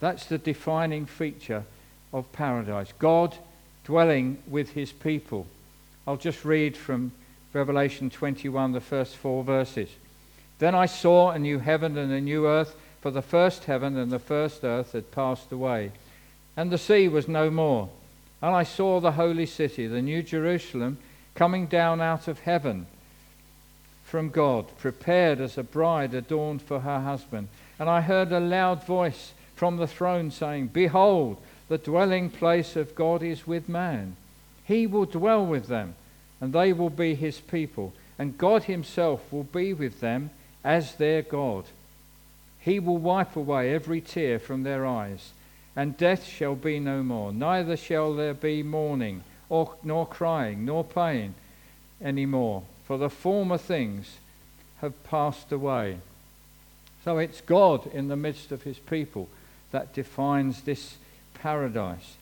That's 0.00 0.26
the 0.26 0.38
defining 0.38 1.06
feature 1.06 1.64
of 2.12 2.32
paradise. 2.32 2.92
God 2.98 3.36
dwelling 3.84 4.38
with 4.48 4.70
his 4.70 4.92
people. 4.92 5.46
I'll 6.06 6.16
just 6.16 6.44
read 6.44 6.76
from 6.76 7.12
Revelation 7.52 8.10
21, 8.10 8.72
the 8.72 8.80
first 8.80 9.16
four 9.16 9.42
verses. 9.42 9.88
Then 10.58 10.74
I 10.74 10.86
saw 10.86 11.30
a 11.30 11.38
new 11.38 11.58
heaven 11.58 11.96
and 11.98 12.12
a 12.12 12.20
new 12.20 12.46
earth, 12.46 12.76
for 13.00 13.10
the 13.10 13.22
first 13.22 13.64
heaven 13.64 13.96
and 13.96 14.12
the 14.12 14.18
first 14.18 14.62
earth 14.62 14.92
had 14.92 15.10
passed 15.10 15.50
away, 15.50 15.92
and 16.56 16.70
the 16.70 16.78
sea 16.78 17.08
was 17.08 17.26
no 17.26 17.50
more. 17.50 17.88
And 18.42 18.54
I 18.54 18.62
saw 18.62 19.00
the 19.00 19.12
holy 19.12 19.46
city, 19.46 19.86
the 19.86 20.02
new 20.02 20.22
Jerusalem, 20.22 20.98
coming 21.34 21.66
down 21.66 22.00
out 22.00 22.28
of 22.28 22.40
heaven 22.40 22.86
from 24.04 24.30
God, 24.30 24.66
prepared 24.78 25.40
as 25.40 25.56
a 25.56 25.62
bride 25.62 26.14
adorned 26.14 26.62
for 26.62 26.80
her 26.80 27.00
husband. 27.00 27.48
And 27.78 27.88
I 27.88 28.00
heard 28.00 28.32
a 28.32 28.40
loud 28.40 28.84
voice 28.84 29.32
from 29.54 29.76
the 29.76 29.86
throne 29.86 30.30
saying, 30.30 30.68
Behold, 30.68 31.36
the 31.68 31.78
dwelling 31.78 32.28
place 32.28 32.76
of 32.76 32.94
God 32.94 33.22
is 33.22 33.46
with 33.46 33.68
man. 33.68 34.16
He 34.64 34.86
will 34.86 35.06
dwell 35.06 35.46
with 35.46 35.68
them, 35.68 35.94
and 36.40 36.52
they 36.52 36.72
will 36.72 36.90
be 36.90 37.14
his 37.14 37.38
people, 37.40 37.92
and 38.18 38.38
God 38.38 38.64
himself 38.64 39.32
will 39.32 39.44
be 39.44 39.72
with 39.74 40.00
them 40.00 40.30
as 40.64 40.94
their 40.94 41.22
God. 41.22 41.64
He 42.60 42.78
will 42.78 42.98
wipe 42.98 43.36
away 43.36 43.74
every 43.74 44.00
tear 44.00 44.38
from 44.38 44.62
their 44.62 44.86
eyes, 44.86 45.32
and 45.76 45.96
death 45.96 46.26
shall 46.26 46.54
be 46.54 46.78
no 46.78 47.02
more. 47.02 47.32
Neither 47.32 47.76
shall 47.76 48.14
there 48.14 48.34
be 48.34 48.62
mourning, 48.62 49.22
or, 49.48 49.74
nor 49.82 50.06
crying, 50.06 50.64
nor 50.64 50.84
pain 50.84 51.34
any 52.02 52.26
more, 52.26 52.62
for 52.86 52.98
the 52.98 53.10
former 53.10 53.58
things 53.58 54.16
have 54.80 55.02
passed 55.04 55.52
away. 55.52 55.98
So 57.04 57.18
it's 57.18 57.40
God 57.40 57.86
in 57.94 58.08
the 58.08 58.16
midst 58.16 58.52
of 58.52 58.62
his 58.62 58.78
people 58.78 59.28
that 59.70 59.94
defines 59.94 60.62
this 60.62 60.96
paradise. 61.34 62.16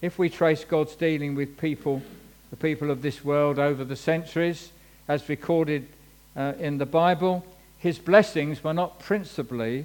If 0.00 0.18
we 0.18 0.28
trace 0.28 0.64
God's 0.64 0.94
dealing 0.94 1.34
with 1.34 1.58
people, 1.58 2.02
the 2.56 2.68
people 2.68 2.90
of 2.90 3.02
this 3.02 3.24
world 3.24 3.58
over 3.58 3.84
the 3.84 3.96
centuries, 3.96 4.70
as 5.08 5.28
recorded 5.28 5.86
uh, 6.36 6.54
in 6.58 6.78
the 6.78 6.86
Bible, 6.86 7.44
his 7.78 7.98
blessings 7.98 8.64
were 8.64 8.72
not 8.72 8.98
principally 8.98 9.84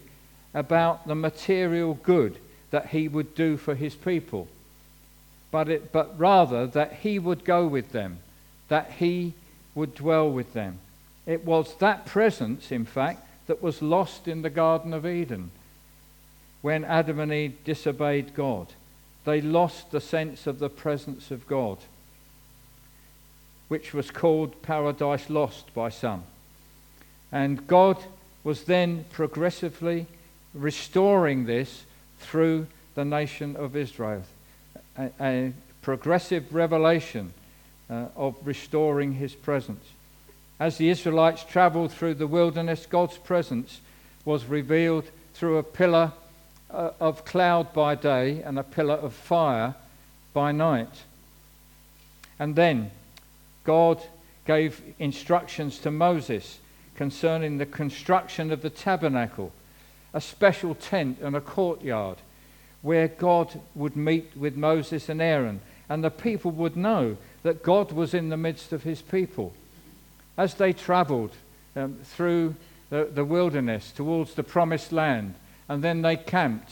about 0.53 1.07
the 1.07 1.15
material 1.15 1.95
good 2.03 2.37
that 2.71 2.87
he 2.87 3.07
would 3.07 3.35
do 3.35 3.57
for 3.57 3.75
his 3.75 3.95
people, 3.95 4.47
but, 5.51 5.67
it, 5.67 5.91
but 5.91 6.17
rather 6.17 6.65
that 6.67 6.93
he 6.93 7.19
would 7.19 7.43
go 7.43 7.67
with 7.67 7.91
them, 7.91 8.19
that 8.69 8.91
he 8.91 9.33
would 9.75 9.93
dwell 9.93 10.29
with 10.29 10.53
them. 10.53 10.79
It 11.25 11.45
was 11.45 11.75
that 11.75 12.05
presence, 12.05 12.71
in 12.71 12.85
fact, 12.85 13.27
that 13.47 13.61
was 13.61 13.81
lost 13.81 14.27
in 14.27 14.41
the 14.41 14.49
Garden 14.49 14.93
of 14.93 15.05
Eden 15.05 15.51
when 16.61 16.85
Adam 16.85 17.19
and 17.19 17.33
Eve 17.33 17.57
disobeyed 17.65 18.33
God. 18.33 18.67
They 19.25 19.41
lost 19.41 19.91
the 19.91 20.01
sense 20.01 20.47
of 20.47 20.59
the 20.59 20.69
presence 20.69 21.31
of 21.31 21.47
God, 21.47 21.77
which 23.71 23.93
was 23.93 24.11
called 24.11 24.61
paradise 24.63 25.29
lost 25.29 25.73
by 25.73 25.87
some. 25.87 26.21
And 27.31 27.65
God 27.67 27.97
was 28.43 28.65
then 28.65 29.05
progressively 29.11 30.07
restoring 30.53 31.45
this 31.45 31.85
through 32.19 32.67
the 32.95 33.05
nation 33.05 33.55
of 33.55 33.77
Israel. 33.77 34.23
A, 34.97 35.09
a 35.21 35.53
progressive 35.81 36.53
revelation 36.53 37.33
uh, 37.89 38.07
of 38.17 38.35
restoring 38.43 39.13
his 39.13 39.35
presence. 39.35 39.85
As 40.59 40.77
the 40.77 40.89
Israelites 40.89 41.45
traveled 41.45 41.93
through 41.93 42.15
the 42.15 42.27
wilderness, 42.27 42.85
God's 42.85 43.17
presence 43.19 43.79
was 44.25 44.43
revealed 44.43 45.05
through 45.33 45.59
a 45.59 45.63
pillar 45.63 46.11
uh, 46.69 46.89
of 46.99 47.23
cloud 47.23 47.71
by 47.71 47.95
day 47.95 48.41
and 48.41 48.59
a 48.59 48.63
pillar 48.63 48.95
of 48.95 49.13
fire 49.13 49.75
by 50.33 50.51
night. 50.51 51.03
And 52.37 52.57
then 52.57 52.91
God 53.63 54.01
gave 54.45 54.81
instructions 54.99 55.79
to 55.79 55.91
Moses 55.91 56.59
concerning 56.95 57.57
the 57.57 57.65
construction 57.65 58.51
of 58.51 58.61
the 58.61 58.69
tabernacle, 58.69 59.51
a 60.13 60.21
special 60.21 60.75
tent 60.75 61.19
and 61.21 61.35
a 61.35 61.41
courtyard 61.41 62.17
where 62.81 63.07
God 63.07 63.59
would 63.75 63.95
meet 63.95 64.35
with 64.35 64.55
Moses 64.55 65.09
and 65.09 65.21
Aaron, 65.21 65.61
and 65.87 66.03
the 66.03 66.09
people 66.09 66.51
would 66.51 66.75
know 66.75 67.17
that 67.43 67.63
God 67.63 67.91
was 67.91 68.13
in 68.13 68.29
the 68.29 68.37
midst 68.37 68.73
of 68.73 68.83
his 68.83 69.01
people. 69.01 69.53
As 70.37 70.55
they 70.55 70.73
traveled 70.73 71.31
um, 71.75 71.99
through 72.03 72.55
the, 72.89 73.09
the 73.11 73.25
wilderness 73.25 73.91
towards 73.91 74.33
the 74.33 74.43
promised 74.43 74.91
land, 74.91 75.35
and 75.69 75.83
then 75.83 76.01
they 76.01 76.17
camped. 76.17 76.71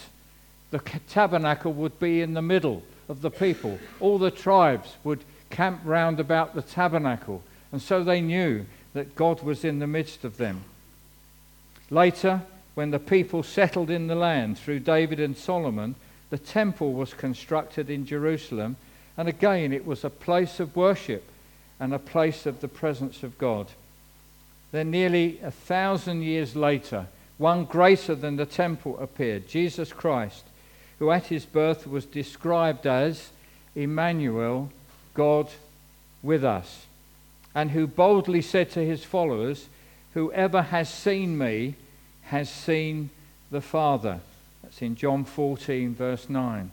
The 0.71 0.79
tabernacle 1.07 1.73
would 1.73 1.99
be 1.99 2.21
in 2.21 2.33
the 2.33 2.41
middle 2.41 2.83
of 3.07 3.21
the 3.21 3.31
people. 3.31 3.79
All 3.99 4.17
the 4.17 4.29
tribes 4.29 4.95
would 5.03 5.23
camp 5.49 5.81
round 5.83 6.19
about 6.19 6.55
the 6.55 6.61
tabernacle, 6.61 7.43
and 7.71 7.81
so 7.81 8.03
they 8.03 8.21
knew 8.21 8.65
that 8.93 9.15
God 9.15 9.41
was 9.41 9.63
in 9.63 9.79
the 9.79 9.87
midst 9.87 10.23
of 10.23 10.37
them. 10.37 10.63
Later, 11.89 12.41
when 12.75 12.91
the 12.91 12.99
people 12.99 13.43
settled 13.43 13.89
in 13.89 14.07
the 14.07 14.15
land 14.15 14.57
through 14.57 14.79
David 14.79 15.19
and 15.19 15.35
Solomon, 15.35 15.95
the 16.29 16.37
temple 16.37 16.93
was 16.93 17.13
constructed 17.13 17.89
in 17.89 18.05
Jerusalem, 18.05 18.77
and 19.17 19.27
again 19.27 19.73
it 19.73 19.85
was 19.85 20.03
a 20.03 20.09
place 20.09 20.59
of 20.59 20.75
worship 20.75 21.23
and 21.79 21.93
a 21.93 21.99
place 21.99 22.45
of 22.45 22.61
the 22.61 22.67
presence 22.67 23.23
of 23.23 23.37
God. 23.37 23.67
Then, 24.71 24.91
nearly 24.91 25.39
a 25.41 25.51
thousand 25.51 26.21
years 26.21 26.55
later, 26.55 27.07
one 27.37 27.65
greater 27.65 28.13
than 28.13 28.35
the 28.35 28.45
temple 28.45 28.99
appeared, 28.99 29.47
Jesus 29.47 29.91
Christ, 29.91 30.43
who 30.99 31.09
at 31.09 31.27
his 31.27 31.45
birth 31.45 31.87
was 31.87 32.05
described 32.05 32.85
as 32.85 33.29
Emmanuel, 33.75 34.69
God 35.19 35.49
with 36.23 36.45
us, 36.45 36.85
and 37.53 37.71
who 37.71 37.87
boldly 37.87 38.41
said 38.41 38.71
to 38.71 38.79
his 38.79 39.03
followers, 39.03 39.67
Whoever 40.13 40.61
has 40.61 40.87
seen 40.87 41.37
me 41.37 41.75
has 42.21 42.49
seen 42.49 43.09
the 43.51 43.59
Father. 43.59 44.21
That's 44.63 44.81
in 44.81 44.95
John 44.95 45.25
14, 45.25 45.93
verse 45.93 46.29
9. 46.29 46.71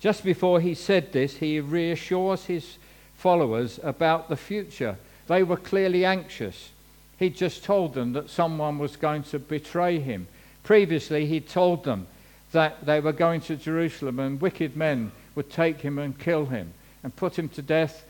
Just 0.00 0.22
before 0.22 0.60
he 0.60 0.74
said 0.74 1.14
this, 1.14 1.38
he 1.38 1.60
reassures 1.60 2.44
his 2.44 2.76
followers 3.16 3.80
about 3.82 4.28
the 4.28 4.36
future. 4.36 4.98
They 5.28 5.42
were 5.42 5.56
clearly 5.56 6.04
anxious. 6.04 6.72
He'd 7.18 7.36
just 7.36 7.64
told 7.64 7.94
them 7.94 8.12
that 8.12 8.28
someone 8.28 8.78
was 8.78 8.96
going 8.96 9.22
to 9.22 9.38
betray 9.38 9.98
him. 9.98 10.28
Previously, 10.62 11.24
he'd 11.24 11.48
told 11.48 11.84
them 11.84 12.06
that 12.52 12.84
they 12.84 13.00
were 13.00 13.12
going 13.12 13.40
to 13.40 13.56
Jerusalem 13.56 14.20
and 14.20 14.42
wicked 14.42 14.76
men 14.76 15.12
would 15.36 15.50
take 15.50 15.82
him 15.82 15.98
and 15.98 16.18
kill 16.18 16.46
him 16.46 16.72
and 17.04 17.14
put 17.14 17.38
him 17.38 17.48
to 17.50 17.62
death, 17.62 18.04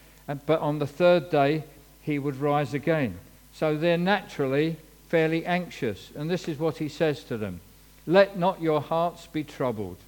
but 0.46 0.60
on 0.60 0.78
the 0.78 0.86
third 0.86 1.28
day 1.28 1.64
he 2.00 2.18
would 2.18 2.40
rise 2.40 2.72
again. 2.72 3.18
So 3.52 3.76
they're 3.76 3.98
naturally 3.98 4.76
fairly 5.08 5.44
anxious. 5.44 6.10
And 6.14 6.30
this 6.30 6.48
is 6.48 6.58
what 6.58 6.78
he 6.78 6.88
says 6.88 7.24
to 7.24 7.36
them 7.36 7.60
Let 8.06 8.38
not 8.38 8.62
your 8.62 8.80
hearts 8.80 9.26
be 9.26 9.44
troubled. 9.44 9.98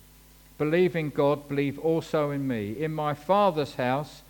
Believe 0.56 0.96
in 0.96 1.10
God, 1.10 1.48
believe 1.48 1.78
also 1.78 2.30
in 2.30 2.48
me. 2.48 2.72
In 2.72 2.92
my 2.92 3.14
Father's 3.14 3.74
house 3.74 4.22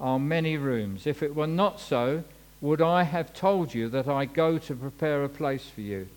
are 0.00 0.18
many 0.18 0.56
rooms. 0.56 1.06
If 1.06 1.22
it 1.22 1.34
were 1.34 1.46
not 1.46 1.80
so, 1.80 2.24
would 2.60 2.82
I 2.82 3.04
have 3.04 3.32
told 3.34 3.74
you 3.74 3.88
that 3.90 4.08
I 4.08 4.24
go 4.24 4.58
to 4.58 4.74
prepare 4.74 5.22
a 5.22 5.28
place 5.28 5.68
for 5.68 5.80
you? 5.80 6.08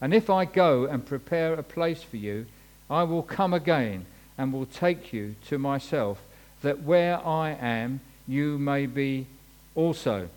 And 0.00 0.14
if 0.14 0.30
I 0.30 0.46
go 0.46 0.84
and 0.86 1.04
prepare 1.04 1.54
a 1.54 1.62
place 1.62 2.02
for 2.02 2.16
you, 2.16 2.46
I 2.88 3.02
will 3.02 3.22
come 3.22 3.52
again 3.52 4.06
and 4.40 4.54
will 4.54 4.64
take 4.64 5.12
you 5.12 5.34
to 5.48 5.58
myself, 5.58 6.18
that 6.62 6.82
where 6.82 7.18
I 7.26 7.50
am, 7.50 8.00
you 8.26 8.58
may 8.58 8.86
be 8.86 9.26
also. 9.74 10.30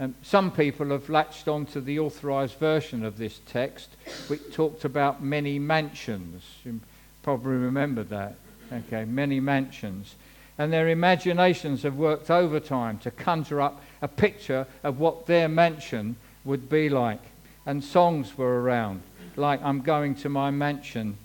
Um, 0.00 0.16
some 0.24 0.50
people 0.50 0.88
have 0.88 1.08
latched 1.08 1.46
on 1.46 1.66
to 1.66 1.80
the 1.80 2.00
authorized 2.00 2.58
version 2.58 3.04
of 3.04 3.16
this 3.16 3.38
text, 3.46 3.90
which 4.26 4.52
talked 4.52 4.84
about 4.84 5.22
many 5.22 5.56
mansions. 5.56 6.42
You 6.64 6.80
probably 7.22 7.52
remember 7.52 8.02
that. 8.02 8.34
Okay, 8.72 9.04
many 9.04 9.38
mansions. 9.38 10.16
And 10.58 10.72
their 10.72 10.88
imaginations 10.88 11.84
have 11.84 11.94
worked 11.94 12.28
overtime 12.28 12.98
to 12.98 13.12
conjure 13.12 13.60
up 13.60 13.80
a 14.02 14.08
picture 14.08 14.66
of 14.82 14.98
what 14.98 15.26
their 15.26 15.48
mansion 15.48 16.16
would 16.44 16.68
be 16.68 16.88
like. 16.88 17.22
And 17.66 17.84
songs 17.84 18.36
were 18.36 18.62
around, 18.62 19.02
like, 19.36 19.62
I'm 19.62 19.82
going 19.82 20.16
to 20.16 20.28
my 20.28 20.50
mansion 20.50 21.18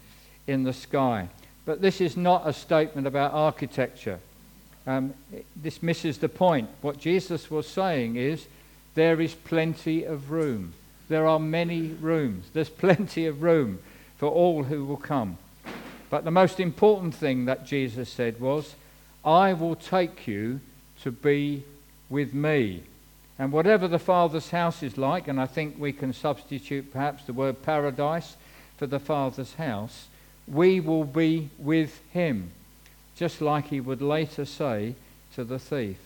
in 0.46 0.64
the 0.64 0.74
sky. 0.74 1.30
But 1.66 1.82
this 1.82 2.02
is 2.02 2.18
not 2.18 2.48
a 2.48 2.54
statement 2.54 3.08
about 3.08 3.34
architecture. 3.34 4.20
Um, 4.88 5.14
this 5.56 5.84
misses 5.84 6.18
the 6.18 6.30
point. 6.30 6.70
What 6.82 7.00
Jesus 7.00 7.52
was 7.52 7.68
saying 7.68 8.16
is 8.16 8.48
there 8.96 9.22
is 9.22 9.34
plenty 9.36 10.04
of 10.04 10.32
room. 10.32 10.74
There 11.10 11.28
are 11.28 11.40
many 11.40 11.90
rooms. 11.90 12.48
There's 12.54 12.70
plenty 12.86 13.26
of 13.26 13.44
room 13.44 13.80
for 14.18 14.30
all 14.30 14.64
who 14.64 14.86
will 14.86 14.98
come. 14.98 15.38
But 16.10 16.26
the 16.26 16.32
most 16.32 16.60
important 16.60 17.14
thing 17.14 17.46
that 17.46 17.68
Jesus 17.68 18.10
said 18.10 18.40
was, 18.40 18.76
I 19.24 19.54
will 19.54 19.76
take 19.76 20.28
you 20.28 20.60
to 21.04 21.12
be 21.12 21.64
with 22.10 22.34
me. 22.34 22.84
And 23.38 23.52
whatever 23.52 23.88
the 23.88 24.00
Father's 24.00 24.50
house 24.50 24.84
is 24.84 24.98
like, 24.98 25.28
and 25.28 25.40
I 25.40 25.46
think 25.46 25.76
we 25.80 25.94
can 25.94 26.12
substitute 26.14 26.92
perhaps 26.92 27.24
the 27.24 27.34
word 27.34 27.64
paradise 27.64 28.36
for 28.78 28.88
the 28.88 29.00
Father's 29.00 29.54
house, 29.54 30.08
we 30.52 30.80
will 30.80 31.04
be 31.04 31.50
with 31.58 32.00
him, 32.12 32.52
just 33.16 33.42
like 33.42 33.68
he 33.68 33.80
would 33.80 34.02
later 34.02 34.46
say 34.46 34.96
to 35.36 35.44
the 35.44 35.60
thief. 35.60 35.98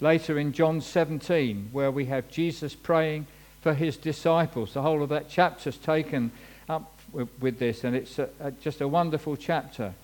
Later 0.00 0.38
in 0.38 0.52
John 0.52 0.80
17, 0.80 1.70
where 1.72 1.90
we 1.90 2.06
have 2.06 2.30
Jesus 2.30 2.74
praying 2.74 3.26
for 3.60 3.74
his 3.74 3.96
disciples, 3.96 4.74
the 4.74 4.82
whole 4.82 5.02
of 5.02 5.08
that 5.08 5.28
chapter 5.28 5.70
is 5.70 5.76
taken 5.76 6.30
up 6.68 6.92
with, 7.12 7.58
this, 7.58 7.84
and 7.84 7.94
it's 7.94 8.18
a, 8.18 8.28
a, 8.40 8.50
just 8.50 8.80
a 8.80 8.88
wonderful 8.88 9.36
chapter. 9.36 9.94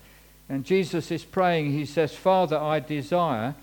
And 0.49 0.65
Jesus 0.65 1.11
is 1.11 1.23
praying, 1.23 1.71
he 1.71 1.85
says, 1.85 2.15
Father, 2.15 2.57
I 2.57 2.79
desire 2.79 3.55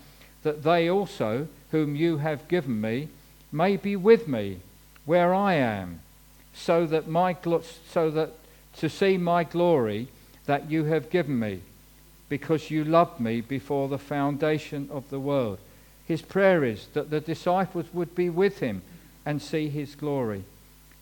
that 0.43 0.63
they 0.63 0.89
also, 0.89 1.47
whom 1.71 1.95
you 1.95 2.17
have 2.17 2.47
given 2.47 2.79
me, 2.79 3.09
may 3.51 3.77
be 3.77 3.95
with 3.95 4.27
me 4.27 4.59
where 5.05 5.33
I 5.33 5.55
am, 5.55 6.01
so 6.53 6.85
that, 6.85 7.07
my 7.07 7.35
so 7.91 8.11
that 8.11 8.31
to 8.77 8.89
see 8.89 9.17
my 9.17 9.43
glory 9.43 10.07
that 10.45 10.69
you 10.69 10.85
have 10.85 11.09
given 11.09 11.39
me, 11.39 11.61
because 12.29 12.71
you 12.71 12.83
loved 12.83 13.19
me 13.19 13.41
before 13.41 13.87
the 13.87 13.97
foundation 13.97 14.89
of 14.91 15.09
the 15.09 15.19
world. 15.19 15.59
His 16.05 16.21
prayer 16.21 16.63
is 16.63 16.87
that 16.93 17.09
the 17.09 17.19
disciples 17.19 17.85
would 17.93 18.15
be 18.15 18.29
with 18.29 18.59
him 18.59 18.81
and 19.25 19.41
see 19.41 19.69
his 19.69 19.95
glory. 19.95 20.43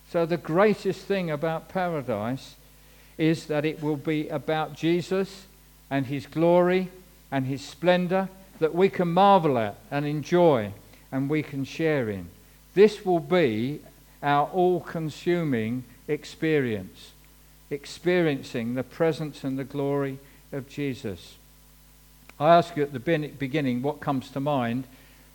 So, 0.10 0.26
the 0.26 0.38
greatest 0.38 1.02
thing 1.02 1.32
about 1.32 1.70
paradise 1.70 2.56
is 3.18 3.48
that 3.48 3.66
it 3.66 3.82
will 3.82 3.98
be 3.98 4.28
about 4.30 4.74
Jesus 4.74 5.46
and 5.90 6.06
his 6.06 6.26
glory 6.26 6.90
and 7.32 7.46
his 7.46 7.64
splendor 7.64 8.30
that 8.60 8.74
we 8.74 8.90
can 8.90 9.14
marvel 9.14 9.58
at 9.58 9.76
and 9.92 10.06
enjoy 10.06 10.72
and 11.12 11.30
we 11.30 11.44
can 11.44 11.64
share 11.64 12.10
in. 12.10 12.30
This 12.74 13.06
will 13.06 13.20
be 13.20 13.82
our 14.22 14.48
all 14.48 14.82
consuming 14.82 15.84
experience, 16.08 17.12
experiencing 17.70 18.76
the 18.76 18.84
presence 18.84 19.44
and 19.44 19.58
the 19.58 19.64
glory 19.64 20.20
of 20.52 20.70
Jesus. 20.70 21.36
I 22.40 22.56
ask 22.56 22.78
you 22.78 22.84
at 22.84 22.94
the 22.94 23.00
beginning 23.00 23.82
what 23.82 24.00
comes 24.00 24.30
to 24.32 24.40
mind 24.40 24.86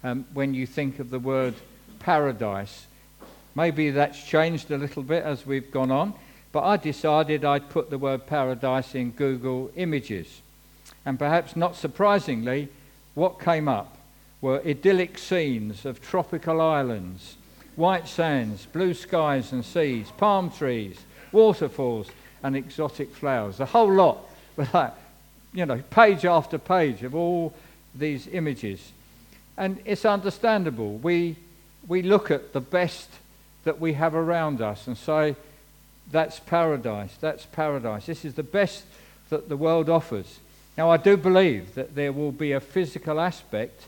um, 0.04 0.24
when 0.32 0.54
you 0.54 0.66
think 0.66 0.98
of 0.98 1.10
the 1.10 1.18
word 1.18 1.54
paradise. 1.98 2.86
Maybe 3.54 3.90
that's 3.90 4.22
changed 4.22 4.70
a 4.70 4.78
little 4.78 5.02
bit 5.02 5.24
as 5.24 5.44
we've 5.44 5.70
gone 5.70 5.90
on, 5.90 6.14
but 6.52 6.64
I 6.64 6.76
decided 6.76 7.44
I'd 7.44 7.70
put 7.70 7.90
the 7.90 7.98
word 7.98 8.26
paradise 8.26 8.94
in 8.94 9.10
Google 9.10 9.70
Images. 9.76 10.42
And 11.04 11.18
perhaps 11.18 11.56
not 11.56 11.76
surprisingly, 11.76 12.68
what 13.14 13.40
came 13.40 13.68
up 13.68 13.98
were 14.40 14.62
idyllic 14.66 15.18
scenes 15.18 15.84
of 15.84 16.00
tropical 16.00 16.60
islands, 16.60 17.36
white 17.76 18.08
sands, 18.08 18.66
blue 18.66 18.94
skies 18.94 19.52
and 19.52 19.64
seas, 19.64 20.10
palm 20.16 20.50
trees, 20.50 20.98
waterfalls, 21.30 22.08
and 22.42 22.56
exotic 22.56 23.14
flowers. 23.14 23.60
A 23.60 23.66
whole 23.66 23.92
lot, 23.92 24.18
like, 24.74 24.92
you 25.52 25.66
know, 25.66 25.82
page 25.90 26.24
after 26.24 26.58
page 26.58 27.02
of 27.02 27.14
all 27.14 27.54
these 27.94 28.26
images. 28.26 28.92
And 29.56 29.80
it's 29.84 30.04
understandable. 30.04 30.96
We, 30.96 31.36
we 31.86 32.02
look 32.02 32.30
at 32.30 32.52
the 32.52 32.60
best 32.60 33.10
that 33.64 33.80
we 33.80 33.92
have 33.92 34.14
around 34.14 34.60
us 34.60 34.86
and 34.86 34.96
say, 34.96 35.36
that's 36.10 36.40
paradise, 36.40 37.14
that's 37.20 37.46
paradise. 37.46 38.06
This 38.06 38.24
is 38.24 38.34
the 38.34 38.42
best 38.42 38.84
that 39.30 39.48
the 39.48 39.56
world 39.56 39.88
offers. 39.88 40.40
Now, 40.76 40.90
I 40.90 40.96
do 40.96 41.16
believe 41.16 41.74
that 41.74 41.94
there 41.94 42.12
will 42.12 42.32
be 42.32 42.52
a 42.52 42.60
physical 42.60 43.20
aspect 43.20 43.86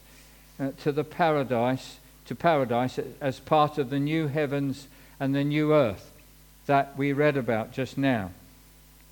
uh, 0.60 0.70
to 0.82 0.92
the 0.92 1.04
paradise, 1.04 1.98
to 2.26 2.34
paradise 2.34 2.98
as 3.20 3.40
part 3.40 3.78
of 3.78 3.90
the 3.90 3.98
new 3.98 4.28
heavens 4.28 4.86
and 5.18 5.34
the 5.34 5.44
new 5.44 5.72
earth 5.72 6.12
that 6.66 6.96
we 6.96 7.12
read 7.12 7.36
about 7.36 7.72
just 7.72 7.98
now, 7.98 8.30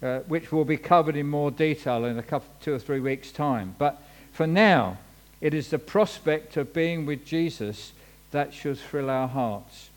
uh, 0.02 0.20
which 0.20 0.50
will 0.50 0.64
be 0.64 0.76
covered 0.76 1.16
in 1.16 1.28
more 1.28 1.50
detail 1.50 2.04
in 2.04 2.18
a 2.18 2.22
couple, 2.22 2.48
two 2.60 2.74
or 2.74 2.78
three 2.78 3.00
weeks' 3.00 3.30
time. 3.30 3.74
But 3.78 4.02
for 4.32 4.46
now, 4.46 4.98
it 5.40 5.54
is 5.54 5.68
the 5.68 5.78
prospect 5.78 6.56
of 6.56 6.72
being 6.72 7.06
with 7.06 7.24
Jesus 7.24 7.92
that 8.30 8.52
should 8.52 8.78
thrill 8.78 9.10
our 9.10 9.28
hearts. 9.28 9.90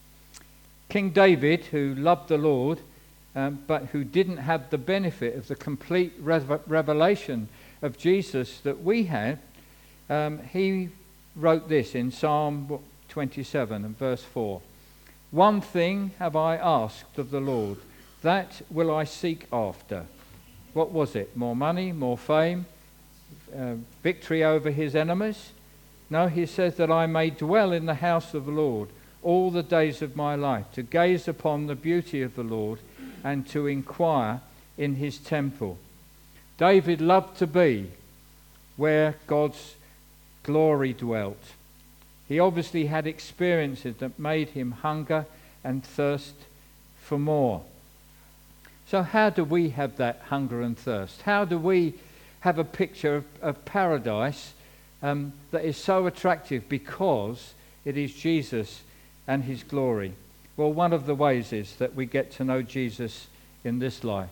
King 0.89 1.09
David, 1.09 1.65
who 1.65 1.95
loved 1.95 2.29
the 2.29 2.37
Lord, 2.37 2.79
um, 3.35 3.59
but 3.67 3.87
who 3.87 4.03
didn't 4.03 4.37
have 4.37 4.69
the 4.69 4.77
benefit 4.77 5.35
of 5.35 5.47
the 5.47 5.55
complete 5.55 6.13
revelation 6.19 7.49
of 7.81 7.97
Jesus 7.97 8.59
that 8.59 8.81
we 8.83 9.03
have, 9.03 9.39
um, 10.09 10.39
he 10.53 10.89
wrote 11.35 11.67
this 11.67 11.95
in 11.95 12.11
Psalm 12.11 12.79
27 13.09 13.83
and 13.85 13.97
verse 13.97 14.23
4. 14.23 14.61
One 15.31 15.59
thing 15.59 16.11
have 16.19 16.35
I 16.35 16.55
asked 16.57 17.17
of 17.17 17.31
the 17.31 17.41
Lord, 17.41 17.77
that 18.25 18.61
will 18.71 18.93
I 18.93 19.03
seek 19.03 19.45
after. 19.53 20.05
What 20.73 20.91
was 20.91 21.15
it? 21.15 21.37
More 21.37 21.55
money, 21.55 21.91
more 21.91 22.17
fame, 22.17 22.65
uh, 23.55 23.75
victory 24.01 24.43
over 24.43 24.71
his 24.71 24.95
enemies? 24.95 25.51
No, 26.09 26.27
he 26.27 26.47
says 26.47 26.75
that 26.77 26.91
I 26.91 27.05
may 27.05 27.29
dwell 27.29 27.71
in 27.71 27.85
the 27.85 27.95
house 27.95 28.33
of 28.33 28.45
the 28.45 28.51
Lord 28.51 28.89
all 29.21 29.51
the 29.51 29.63
days 29.63 30.01
of 30.01 30.15
my 30.15 30.35
life, 30.35 30.65
to 30.73 30.83
gaze 30.83 31.27
upon 31.27 31.67
the 31.67 31.75
beauty 31.75 32.23
of 32.23 32.35
the 32.35 32.43
Lord 32.43 32.79
and 33.23 33.47
to 33.49 33.67
inquire 33.67 34.41
in 34.77 34.95
his 34.95 35.17
temple. 35.19 35.77
David 36.57 37.01
loved 37.01 37.37
to 37.37 37.47
be 37.47 37.91
where 38.75 39.15
God's 39.27 39.75
glory 40.43 40.93
dwelt. 40.93 41.43
He 42.27 42.39
obviously 42.39 42.87
had 42.87 43.05
experiences 43.05 43.97
that 43.97 44.17
made 44.17 44.49
him 44.49 44.71
hunger 44.71 45.25
and 45.63 45.83
thirst 45.83 46.35
for 46.99 47.19
more. 47.19 47.63
So, 48.87 49.01
how 49.01 49.29
do 49.29 49.43
we 49.43 49.69
have 49.69 49.97
that 49.97 50.21
hunger 50.29 50.61
and 50.61 50.77
thirst? 50.77 51.23
How 51.23 51.43
do 51.43 51.57
we 51.57 51.95
have 52.41 52.59
a 52.59 52.63
picture 52.63 53.15
of, 53.15 53.25
of 53.41 53.65
paradise 53.65 54.53
um, 55.01 55.33
that 55.51 55.65
is 55.65 55.77
so 55.77 56.05
attractive 56.05 56.69
because 56.69 57.53
it 57.83 57.97
is 57.97 58.13
Jesus 58.13 58.81
and 59.27 59.43
his 59.43 59.63
glory? 59.63 60.13
Well, 60.55 60.71
one 60.71 60.93
of 60.93 61.05
the 61.05 61.15
ways 61.15 61.51
is 61.51 61.75
that 61.77 61.95
we 61.95 62.05
get 62.05 62.31
to 62.33 62.43
know 62.43 62.61
Jesus 62.61 63.27
in 63.63 63.79
this 63.79 64.03
life. 64.03 64.29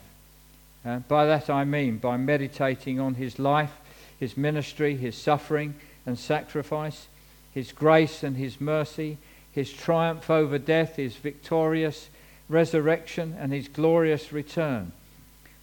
Uh, 0.85 0.99
by 0.99 1.25
that 1.25 1.49
I 1.49 1.63
mean 1.63 1.97
by 1.97 2.17
meditating 2.17 2.99
on 2.99 3.15
his 3.15 3.39
life, 3.39 3.71
his 4.19 4.37
ministry, 4.37 4.95
his 4.95 5.17
suffering 5.17 5.73
and 6.05 6.17
sacrifice, 6.19 7.07
his 7.53 7.71
grace 7.71 8.21
and 8.21 8.37
his 8.37 8.61
mercy, 8.61 9.17
his 9.51 9.71
triumph 9.71 10.29
over 10.29 10.57
death, 10.57 10.97
his 10.97 11.15
victorious 11.15 12.09
resurrection, 12.49 13.36
and 13.39 13.51
his 13.51 13.67
glorious 13.67 14.32
return. 14.32 14.91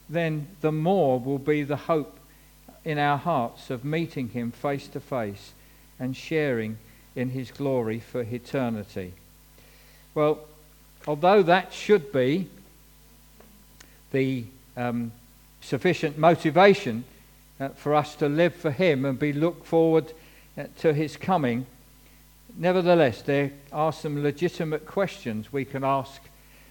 Then 0.09 0.49
the 0.61 0.73
more 0.73 1.21
will 1.21 1.39
be 1.39 1.63
the 1.63 1.77
hope 1.77 2.19
in 2.85 2.99
our 2.99 3.19
hearts 3.19 3.71
of 3.71 3.85
meeting 3.85 4.31
him 4.31 4.51
face 4.51 4.89
to 4.89 5.01
face 5.01 5.53
and 5.99 6.17
sharing 6.17 6.79
in 7.15 7.31
his 7.31 7.51
glory 7.51 8.01
for 8.01 8.23
eternity. 8.23 9.13
Well, 10.15 10.41
although 11.07 11.43
that 11.43 11.73
should 11.73 12.13
be 12.13 12.49
the 14.11 14.45
um, 14.77 15.13
sufficient 15.61 16.19
motivation 16.19 17.05
uh, 17.61 17.69
for 17.71 17.95
us 17.95 18.15
to 18.17 18.29
live 18.29 18.55
for 18.55 18.71
Him 18.71 19.05
and 19.05 19.19
be 19.19 19.33
look 19.33 19.65
forward 19.65 20.13
uh, 20.57 20.65
to 20.79 20.93
His 20.93 21.17
coming. 21.17 21.67
Nevertheless, 22.57 23.23
there 23.23 23.53
are 23.73 23.93
some 23.93 24.23
legitimate 24.23 24.87
questions 24.87 25.53
we 25.53 25.65
can 25.65 25.85
ask 25.85 26.21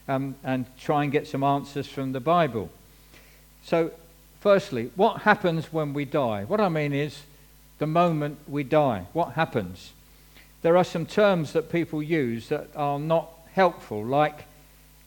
um, 0.09 0.35
and 0.43 0.65
try 0.79 1.03
and 1.03 1.11
get 1.11 1.27
some 1.27 1.43
answers 1.43 1.87
from 1.87 2.11
the 2.11 2.19
Bible. 2.19 2.69
So, 3.63 3.91
firstly, 4.41 4.91
what 4.95 5.21
happens 5.21 5.71
when 5.71 5.93
we 5.93 6.03
die? 6.03 6.45
What 6.45 6.59
I 6.59 6.67
mean 6.67 6.93
is 6.93 7.21
the 7.77 7.87
moment 7.87 8.39
we 8.47 8.63
die. 8.63 9.05
What 9.13 9.33
happens? 9.33 9.93
There 10.63 10.75
are 10.75 10.83
some 10.83 11.05
terms 11.05 11.53
that 11.53 11.71
people 11.71 12.01
use 12.01 12.49
that 12.49 12.67
are 12.75 12.99
not 12.99 13.29
helpful, 13.53 14.03
like 14.03 14.45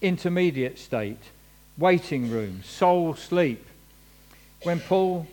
intermediate 0.01 0.79
state 0.79 1.19
waiting 1.79 2.31
room, 2.31 2.62
soul 2.62 3.15
sleep. 3.15 3.67
When 4.62 4.79
Paul 4.79 5.27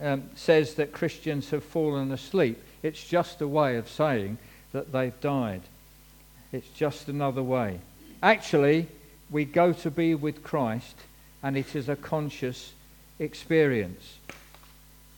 um, 0.00 0.30
says 0.36 0.74
that 0.74 0.92
Christians 0.92 1.50
have 1.50 1.64
fallen 1.64 2.12
asleep, 2.12 2.62
it's 2.82 3.02
just 3.02 3.40
a 3.40 3.48
way 3.48 3.76
of 3.76 3.88
saying 3.88 4.38
that 4.72 4.92
they've 4.92 5.18
died. 5.20 5.62
It's 6.52 6.68
just 6.68 7.08
another 7.08 7.42
way. 7.42 7.80
Actually, 8.22 8.86
we 9.30 9.44
go 9.44 9.72
to 9.72 9.90
be 9.90 10.14
with 10.14 10.42
Christ, 10.42 10.96
and 11.42 11.56
it 11.56 11.74
is 11.76 11.88
a 11.88 11.96
conscious 11.96 12.72
experience. 13.18 14.18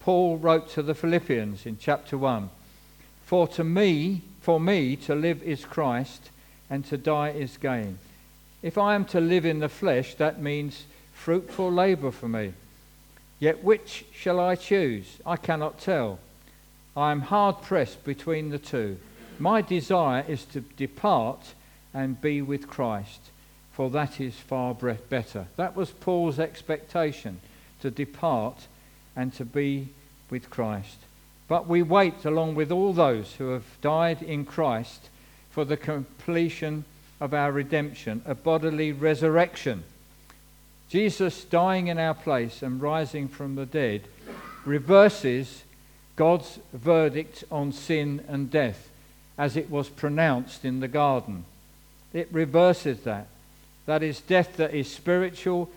Paul 0.01 0.39
wrote 0.39 0.71
to 0.71 0.83
the 0.83 0.95
Philippians 0.95 1.67
in 1.67 1.79
chapter 1.79 2.17
1 2.17 2.51
For 3.25 3.47
to 3.49 3.65
me, 3.65 4.23
for 4.41 4.59
me, 4.59 4.97
to 4.97 5.15
live 5.15 5.43
is 5.43 5.65
Christ, 5.65 6.31
and 6.69 6.85
to 6.87 6.97
die 6.97 7.31
is 7.31 7.57
gain. 7.57 7.99
If 8.63 8.79
I 8.79 8.95
am 8.95 9.05
to 9.07 9.21
live 9.21 9.47
in 9.47 9.61
the 9.61 9.69
flesh, 9.69 10.15
that 10.17 10.41
means 10.41 10.85
fruitful 11.15 11.71
labor 11.71 12.11
for 12.11 12.29
me. 12.29 12.55
Yet 13.39 13.65
which 13.65 14.05
shall 14.15 14.39
I 14.39 14.55
choose? 14.55 15.19
I 15.25 15.37
cannot 15.37 15.81
tell. 15.81 16.19
I 16.97 17.13
am 17.13 17.23
hard 17.23 17.63
pressed 17.63 18.05
between 18.05 18.51
the 18.51 18.59
two. 18.59 18.99
My 19.39 19.63
desire 19.63 20.25
is 20.29 20.45
to 20.47 20.61
depart 20.61 21.55
and 21.95 22.21
be 22.21 22.43
with 22.43 22.69
Christ, 22.69 23.21
for 23.73 23.91
that 23.91 24.21
is 24.21 24.35
far 24.35 24.75
better. 24.75 25.47
That 25.57 25.77
was 25.77 25.91
Paul's 25.91 26.39
expectation, 26.39 27.41
to 27.81 27.91
depart 27.91 28.67
and 29.17 29.33
to 29.35 29.45
be 29.45 29.89
with 30.31 30.51
Christ. 30.51 30.99
But 31.49 31.67
we 31.67 31.83
wait 31.83 32.25
along 32.25 32.55
with 32.55 32.71
all 32.71 32.93
those 32.93 33.35
who 33.35 33.49
have 33.51 33.65
died 33.81 34.23
in 34.23 34.45
Christ 34.45 35.09
for 35.51 35.65
the 35.65 35.77
completion 35.77 36.85
of 37.21 37.35
our 37.35 37.53
redemption, 37.53 38.23
a 38.25 38.35
bodily 38.35 38.93
resurrection. 38.93 39.83
Jesus 40.89 41.45
dying 41.45 41.89
in 41.89 41.99
our 41.99 42.15
place 42.15 42.63
and 42.63 42.81
rising 42.81 43.29
from 43.29 43.55
the 43.55 43.67
dead 43.67 44.03
reverses 44.65 45.65
God's 46.17 46.59
verdict 46.73 47.45
on 47.51 47.73
sin 47.73 48.25
and 48.29 48.51
death 48.51 48.91
as 49.39 49.57
it 49.57 49.71
was 49.71 49.89
pronounced 49.89 50.65
in 50.65 50.81
the 50.81 50.89
garden. 50.89 51.45
It 52.13 52.29
reverses 52.31 53.01
that. 53.01 53.27
That 53.91 54.05
is 54.05 54.21
death 54.21 54.57
that 54.59 54.73
is 54.73 54.89
spiritual, 54.89 55.69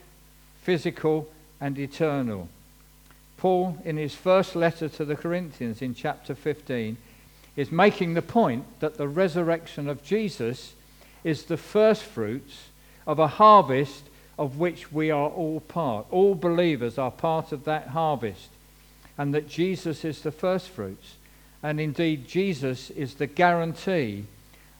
physical, 0.61 1.27
and 1.59 1.79
eternal. 1.79 2.47
Paul, 3.37 3.79
in 3.83 3.97
his 3.97 4.13
first 4.13 4.55
letter 4.55 4.87
to 4.87 5.03
the 5.03 5.15
Corinthians 5.15 5.81
in 5.81 5.95
chapter 5.95 6.35
15, 6.35 6.97
is 7.55 7.71
making 7.71 8.13
the 8.13 8.21
point 8.21 8.65
that 8.81 8.97
the 8.97 9.07
resurrection 9.07 9.89
of 9.89 10.03
Jesus 10.03 10.75
is 11.23 11.45
the 11.45 11.57
first 11.57 12.03
fruits 12.03 12.67
of 13.07 13.17
a 13.17 13.25
harvest 13.25 14.03
of 14.37 14.59
which 14.59 14.91
we 14.91 15.09
are 15.09 15.29
all 15.29 15.61
part. 15.61 16.05
All 16.11 16.35
believers 16.35 16.99
are 16.99 17.09
part 17.09 17.51
of 17.51 17.63
that 17.63 17.87
harvest, 17.87 18.49
and 19.17 19.33
that 19.33 19.49
Jesus 19.49 20.05
is 20.05 20.21
the 20.21 20.31
first 20.31 20.69
fruits. 20.69 21.15
And 21.63 21.79
indeed, 21.79 22.27
Jesus 22.27 22.91
is 22.91 23.15
the 23.15 23.25
guarantee 23.25 24.25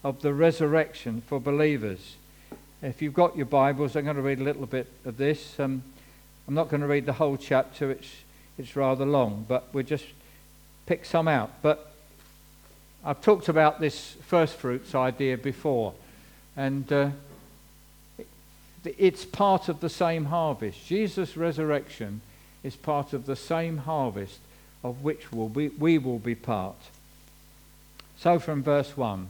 of 0.04 0.22
the 0.22 0.36
resurrection 0.36 1.24
for 1.26 1.40
believers. 1.40 2.18
If 2.84 3.02
you've 3.02 3.14
got 3.14 3.38
your 3.38 3.46
Bibles, 3.46 3.96
I'm 3.96 4.04
going 4.04 4.18
to 4.18 4.22
read 4.22 4.40
a 4.40 4.44
little 4.44 4.66
bit 4.66 4.88
of 5.06 5.16
this. 5.16 5.58
Um, 5.58 5.84
I'm 6.50 6.54
not 6.54 6.68
going 6.68 6.82
to 6.82 6.88
read 6.88 7.06
the 7.06 7.14
whole 7.14 7.38
chapter, 7.38 7.90
it's, 7.92 8.10
it's 8.58 8.76
rather 8.76 9.06
long, 9.06 9.46
but 9.48 9.70
we'll 9.72 9.86
just 9.86 10.04
pick 10.86 11.06
some 11.06 11.30
out. 11.30 11.50
But 11.62 11.94
I've 13.06 13.22
talked 13.22 13.48
about 13.48 13.80
this 13.80 14.18
first 14.26 14.58
fruits 14.58 14.94
idea 14.96 15.38
before, 15.38 15.94
and 16.58 16.92
uh, 16.92 17.10
it's 18.84 19.24
part 19.24 19.70
of 19.70 19.80
the 19.80 19.88
same 19.88 20.26
harvest. 20.26 20.86
Jesus' 20.86 21.38
resurrection 21.38 22.20
is 22.64 22.76
part 22.76 23.14
of 23.14 23.28
the 23.28 23.38
same 23.38 23.78
harvest 23.78 24.40
of 24.84 25.06
which 25.06 25.32
will 25.32 25.48
be, 25.48 25.70
we 25.70 25.98
will 25.98 26.20
be 26.20 26.36
part. 26.36 26.76
So, 28.18 28.40
from 28.40 28.62
verse 28.62 28.98
1. 28.98 29.30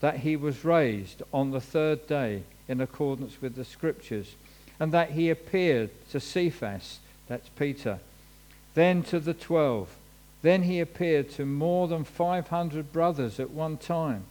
that 0.00 0.18
he 0.18 0.36
was 0.36 0.64
raised 0.64 1.22
on 1.32 1.50
the 1.50 1.60
third 1.60 2.06
day 2.06 2.42
in 2.68 2.80
accordance 2.80 3.40
with 3.40 3.54
the 3.54 3.64
scriptures, 3.64 4.34
and 4.78 4.92
that 4.92 5.10
he 5.10 5.30
appeared 5.30 5.90
to 6.10 6.20
Cephas, 6.20 6.98
that's 7.28 7.48
Peter, 7.50 7.98
then 8.74 9.02
to 9.04 9.18
the 9.18 9.34
twelve. 9.34 9.88
Then 10.42 10.62
he 10.62 10.80
appeared 10.80 11.30
to 11.30 11.46
more 11.46 11.88
than 11.88 12.04
500 12.04 12.92
brothers 12.92 13.40
at 13.40 13.50
one 13.50 13.78
time, 13.78 14.24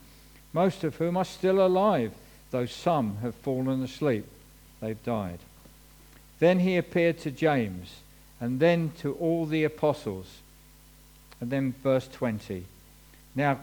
most 0.54 0.84
of 0.84 0.96
whom 0.96 1.18
are 1.18 1.26
still 1.26 1.66
alive, 1.66 2.14
though 2.52 2.68
some 2.68 3.18
have 3.18 3.36
fallen 3.36 3.84
asleep. 3.84 4.26
They've 4.80 5.04
died. 5.04 5.40
Then 6.40 6.60
he 6.60 6.78
appeared 6.78 7.20
to 7.20 7.32
James, 7.32 8.02
and 8.40 8.60
then 8.60 8.92
to 9.00 9.14
all 9.16 9.46
the 9.46 9.64
apostles. 9.64 10.28
And 11.42 11.50
then 11.50 11.74
verse 11.84 12.08
20. 12.08 12.66
Now, 13.36 13.60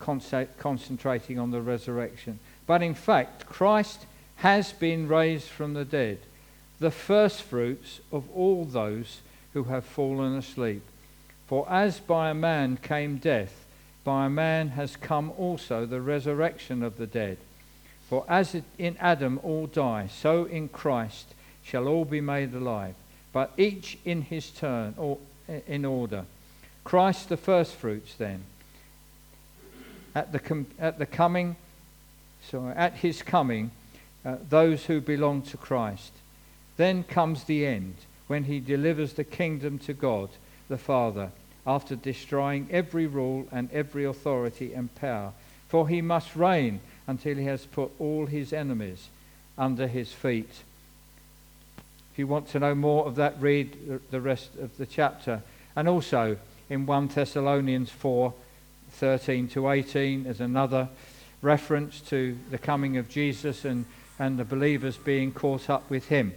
concentrating 0.00 1.38
on 1.38 1.50
the 1.50 1.60
resurrection. 1.60 2.38
But 2.66 2.82
in 2.82 2.94
fact, 2.94 3.46
Christ 3.46 4.06
has 4.36 4.72
been 4.72 5.06
raised 5.06 5.48
from 5.48 5.74
the 5.74 5.84
dead, 5.84 6.18
the 6.78 6.90
firstfruits 6.90 8.00
of 8.10 8.24
all 8.34 8.64
those 8.64 9.20
who 9.52 9.64
have 9.64 9.84
fallen 9.84 10.36
asleep. 10.36 10.82
For 11.46 11.70
as 11.70 12.00
by 12.00 12.30
a 12.30 12.34
man 12.34 12.78
came 12.78 13.18
death, 13.18 13.66
by 14.04 14.26
a 14.26 14.30
man 14.30 14.68
has 14.70 14.96
come 14.96 15.32
also 15.36 15.84
the 15.84 16.00
resurrection 16.00 16.82
of 16.82 16.96
the 16.96 17.06
dead. 17.06 17.38
For 18.08 18.24
as 18.28 18.56
in 18.78 18.96
Adam 18.98 19.38
all 19.42 19.66
die, 19.66 20.08
so 20.08 20.44
in 20.44 20.68
Christ 20.68 21.34
shall 21.62 21.86
all 21.86 22.04
be 22.04 22.20
made 22.20 22.54
alive, 22.54 22.94
but 23.32 23.52
each 23.56 23.98
in 24.04 24.22
his 24.22 24.50
turn, 24.50 24.94
or 24.96 25.18
in 25.66 25.84
order. 25.84 26.24
Christ 26.82 27.28
the 27.28 27.36
firstfruits 27.36 28.14
then 28.14 28.44
at 30.14 30.32
the, 30.32 30.38
com- 30.38 30.66
at 30.78 30.98
the 30.98 31.06
coming, 31.06 31.56
sorry, 32.48 32.74
at 32.74 32.94
his 32.94 33.22
coming, 33.22 33.70
uh, 34.24 34.36
those 34.48 34.86
who 34.86 35.00
belong 35.00 35.42
to 35.42 35.56
Christ. 35.56 36.12
Then 36.76 37.04
comes 37.04 37.44
the 37.44 37.66
end, 37.66 37.94
when 38.26 38.44
he 38.44 38.60
delivers 38.60 39.14
the 39.14 39.24
kingdom 39.24 39.78
to 39.80 39.92
God 39.92 40.30
the 40.68 40.78
Father, 40.78 41.30
after 41.66 41.96
destroying 41.96 42.68
every 42.70 43.06
rule 43.06 43.46
and 43.52 43.70
every 43.72 44.04
authority 44.04 44.72
and 44.72 44.94
power. 44.94 45.32
For 45.68 45.88
he 45.88 46.00
must 46.00 46.36
reign 46.36 46.80
until 47.06 47.36
he 47.36 47.44
has 47.44 47.66
put 47.66 47.90
all 47.98 48.26
his 48.26 48.52
enemies 48.52 49.08
under 49.58 49.86
his 49.86 50.12
feet. 50.12 50.50
If 52.12 52.18
you 52.18 52.26
want 52.26 52.48
to 52.48 52.58
know 52.58 52.74
more 52.74 53.06
of 53.06 53.16
that, 53.16 53.40
read 53.40 54.00
the 54.10 54.20
rest 54.20 54.50
of 54.60 54.76
the 54.78 54.86
chapter. 54.86 55.42
And 55.76 55.88
also 55.88 56.36
in 56.68 56.86
1 56.86 57.08
Thessalonians 57.08 57.90
4, 57.90 58.32
13 59.00 59.48
to 59.48 59.70
18 59.70 60.26
is 60.26 60.40
another 60.40 60.86
reference 61.40 62.00
to 62.02 62.36
the 62.50 62.58
coming 62.58 62.98
of 62.98 63.08
Jesus 63.08 63.64
and, 63.64 63.86
and 64.18 64.38
the 64.38 64.44
believers 64.44 64.98
being 64.98 65.32
caught 65.32 65.70
up 65.70 65.88
with 65.88 66.08
him. 66.08 66.34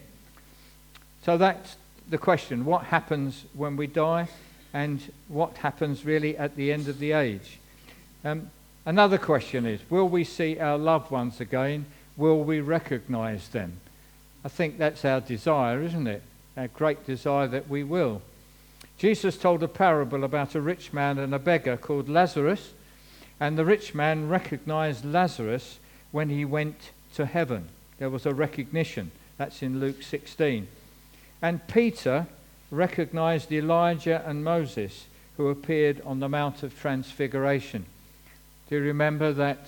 So 1.26 1.38
that's 1.38 1.76
the 2.10 2.18
question 2.18 2.64
what 2.64 2.86
happens 2.86 3.44
when 3.54 3.76
we 3.76 3.88
die, 3.88 4.30
and 4.74 5.02
what 5.28 5.58
happens 5.58 6.06
really 6.06 6.38
at 6.38 6.56
the 6.56 6.72
end 6.72 6.88
of 6.88 7.00
the 7.00 7.12
age? 7.12 7.60
Um, 8.24 8.50
another 8.86 9.18
question 9.18 9.66
is 9.66 9.82
will 9.90 10.08
we 10.08 10.24
see 10.24 10.58
our 10.58 10.78
loved 10.78 11.12
ones 11.12 11.42
again? 11.42 11.86
Will 12.16 12.46
we 12.46 12.62
recognize 12.62 13.50
them? 13.50 13.74
I 14.46 14.48
think 14.48 14.78
that's 14.78 15.04
our 15.04 15.20
desire, 15.20 15.82
isn't 15.82 16.08
it? 16.08 16.22
Our 16.56 16.70
great 16.70 17.06
desire 17.06 17.48
that 17.48 17.68
we 17.68 17.84
will. 17.84 18.22
Jesus 18.98 19.38
told 19.38 19.64
a 19.64 19.68
parable 19.68 20.24
about 20.24 20.56
a 20.56 20.62
rich 20.62 20.94
man 20.94 21.18
and 21.18 21.34
a 21.34 21.40
beggar 21.40 21.78
called 21.78 22.10
Lazarus, 22.10 22.74
and 23.40 23.58
the 23.58 23.66
rich 23.66 23.94
man 23.94 24.30
recognized 24.30 25.04
Lazarus 25.04 25.80
when 26.12 26.30
he 26.30 26.46
went 26.46 26.92
to 27.16 27.26
heaven. 27.26 27.68
There 27.98 28.10
was 28.10 28.26
a 28.26 28.34
recognition. 28.34 29.12
That's 29.38 29.62
in 29.62 29.80
Luke 29.80 30.04
16. 30.04 30.68
And 31.42 31.68
Peter 31.68 32.28
recognized 32.72 33.52
Elijah 33.52 34.24
and 34.26 34.44
Moses 34.44 35.06
who 35.38 35.50
appeared 35.50 36.02
on 36.06 36.20
the 36.20 36.30
Mount 36.30 36.64
of 36.64 36.80
Transfiguration. 36.80 37.86
Do 38.70 38.76
you 38.76 38.82
remember 38.82 39.34
that 39.34 39.68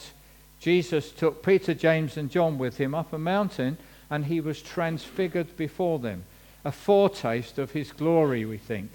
Jesus 0.60 1.12
took 1.12 1.44
Peter, 1.44 1.74
James, 1.74 2.18
and 2.18 2.30
John 2.30 2.58
with 2.58 2.78
him 2.78 2.96
up 2.96 3.14
a 3.14 3.18
mountain 3.18 3.78
and 4.10 4.26
he 4.26 4.40
was 4.40 4.62
transfigured 4.62 5.58
before 5.58 6.00
them? 6.00 6.24
A 6.64 6.72
foretaste 6.72 7.58
of 7.58 7.72
his 7.72 7.92
glory, 7.92 8.46
we 8.46 8.58
think. 8.58 8.92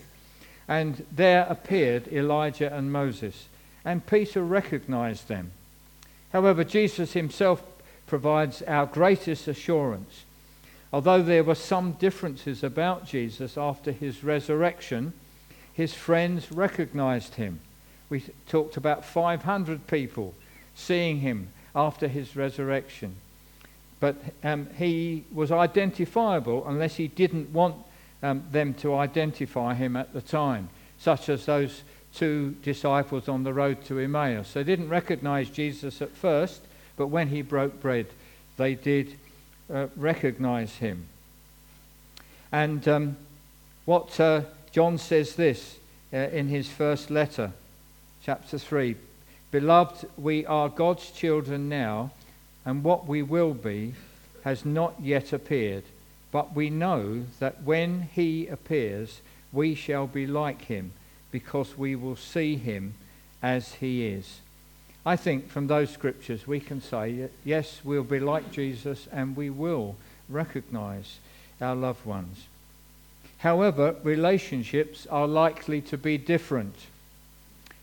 And 0.71 1.05
there 1.11 1.47
appeared 1.49 2.07
Elijah 2.13 2.73
and 2.73 2.93
Moses, 2.93 3.49
and 3.85 4.07
Peter 4.07 4.45
recognized 4.45 5.27
them. 5.27 5.51
However, 6.33 6.63
Jesus 6.63 7.13
himself 7.13 7.61
provides 8.07 8.63
our 8.63 8.87
greatest 8.87 9.49
assurance. 9.49 10.25
Although 10.93 11.25
there 11.25 11.43
were 11.43 11.57
some 11.57 11.95
differences 11.95 12.63
about 12.63 13.05
Jesus 13.05 13.59
after 13.59 13.91
his 13.91 14.23
resurrection, 14.23 15.13
his 15.73 15.93
friends 15.93 16.53
recognized 16.53 17.35
him. 17.35 17.59
We 18.09 18.23
talked 18.49 18.77
about 18.77 19.05
500 19.05 19.89
people 19.89 20.35
seeing 20.77 21.19
him 21.19 21.49
after 21.75 22.07
his 22.07 22.37
resurrection. 22.37 23.17
But 23.99 24.17
um, 24.45 24.69
he 24.79 25.25
was 25.33 25.51
identifiable 25.51 26.65
unless 26.69 26.95
he 26.95 27.09
didn't 27.09 27.53
want 27.53 27.75
um, 28.23 28.45
them 28.51 28.75
to 28.75 28.95
identify 28.95 29.75
him 29.75 29.97
at 29.97 30.13
the 30.13 30.21
time, 30.21 30.69
such 30.99 31.29
as 31.29 31.47
those 31.47 31.83
two 32.15 32.57
disciples 32.63 33.29
on 33.29 33.45
the 33.45 33.53
road 33.53 33.85
to 33.85 33.99
Emmaus. 33.99 34.53
They 34.53 34.65
didn't 34.65 34.89
recognize 34.89 35.49
Jesus 35.49 36.03
at 36.03 36.11
first, 36.11 36.61
but 36.97 37.07
when 37.07 37.29
he 37.29 37.43
broke 37.43 37.81
bread, 37.81 38.07
they 38.57 38.75
did 38.75 39.17
uh, 39.73 39.87
recognize 39.97 40.77
him. 40.77 41.07
And 42.53 42.87
um, 42.89 43.17
what 43.85 44.19
uh, 44.19 44.43
John 44.73 44.99
says 44.99 45.37
this 45.37 45.79
uh, 46.13 46.17
in 46.17 46.49
his 46.49 46.69
first 46.69 47.11
letter, 47.11 47.53
chapter 48.23 48.59
3 48.59 48.97
Beloved, 49.51 50.09
we 50.17 50.47
are 50.47 50.69
God's 50.69 51.11
children 51.11 51.69
now, 51.69 52.13
and 52.65 52.85
what 52.85 53.07
we 53.07 53.23
will 53.23 53.53
be 53.53 53.95
has 54.45 54.65
not 54.65 54.95
yet 55.01 55.33
appeared. 55.33 55.83
But 56.33 56.55
we 56.55 56.71
know 56.71 57.25
that 57.39 57.63
when 57.63 58.03
he 58.13 58.47
appears, 58.47 59.21
we 59.53 59.75
shall 59.75 60.07
be 60.07 60.27
like 60.27 60.63
him, 60.63 60.93
because 61.31 61.77
we 61.77 61.97
will 61.97 62.17
see 62.17 62.57
him 62.57 62.95
as 63.43 63.75
he 63.75 64.07
is. 64.07 64.41
I 65.05 65.17
think 65.17 65.49
from 65.49 65.67
those 65.67 65.91
scriptures 65.91 66.47
we 66.47 66.61
can 66.61 66.83
say, 66.83 67.29
yes, 67.45 67.81
we'll 67.83 68.05
be 68.05 68.21
like 68.21 68.53
Jesus 68.53 69.09
and 69.11 69.35
we 69.35 69.49
will 69.49 69.97
recognize 70.29 71.19
our 71.61 71.75
loved 71.75 72.05
ones. 72.05 72.47
However, 73.39 73.97
relationships 74.03 75.07
are 75.11 75.27
likely 75.27 75.81
to 75.83 75.97
be 75.97 76.19
different. 76.19 76.75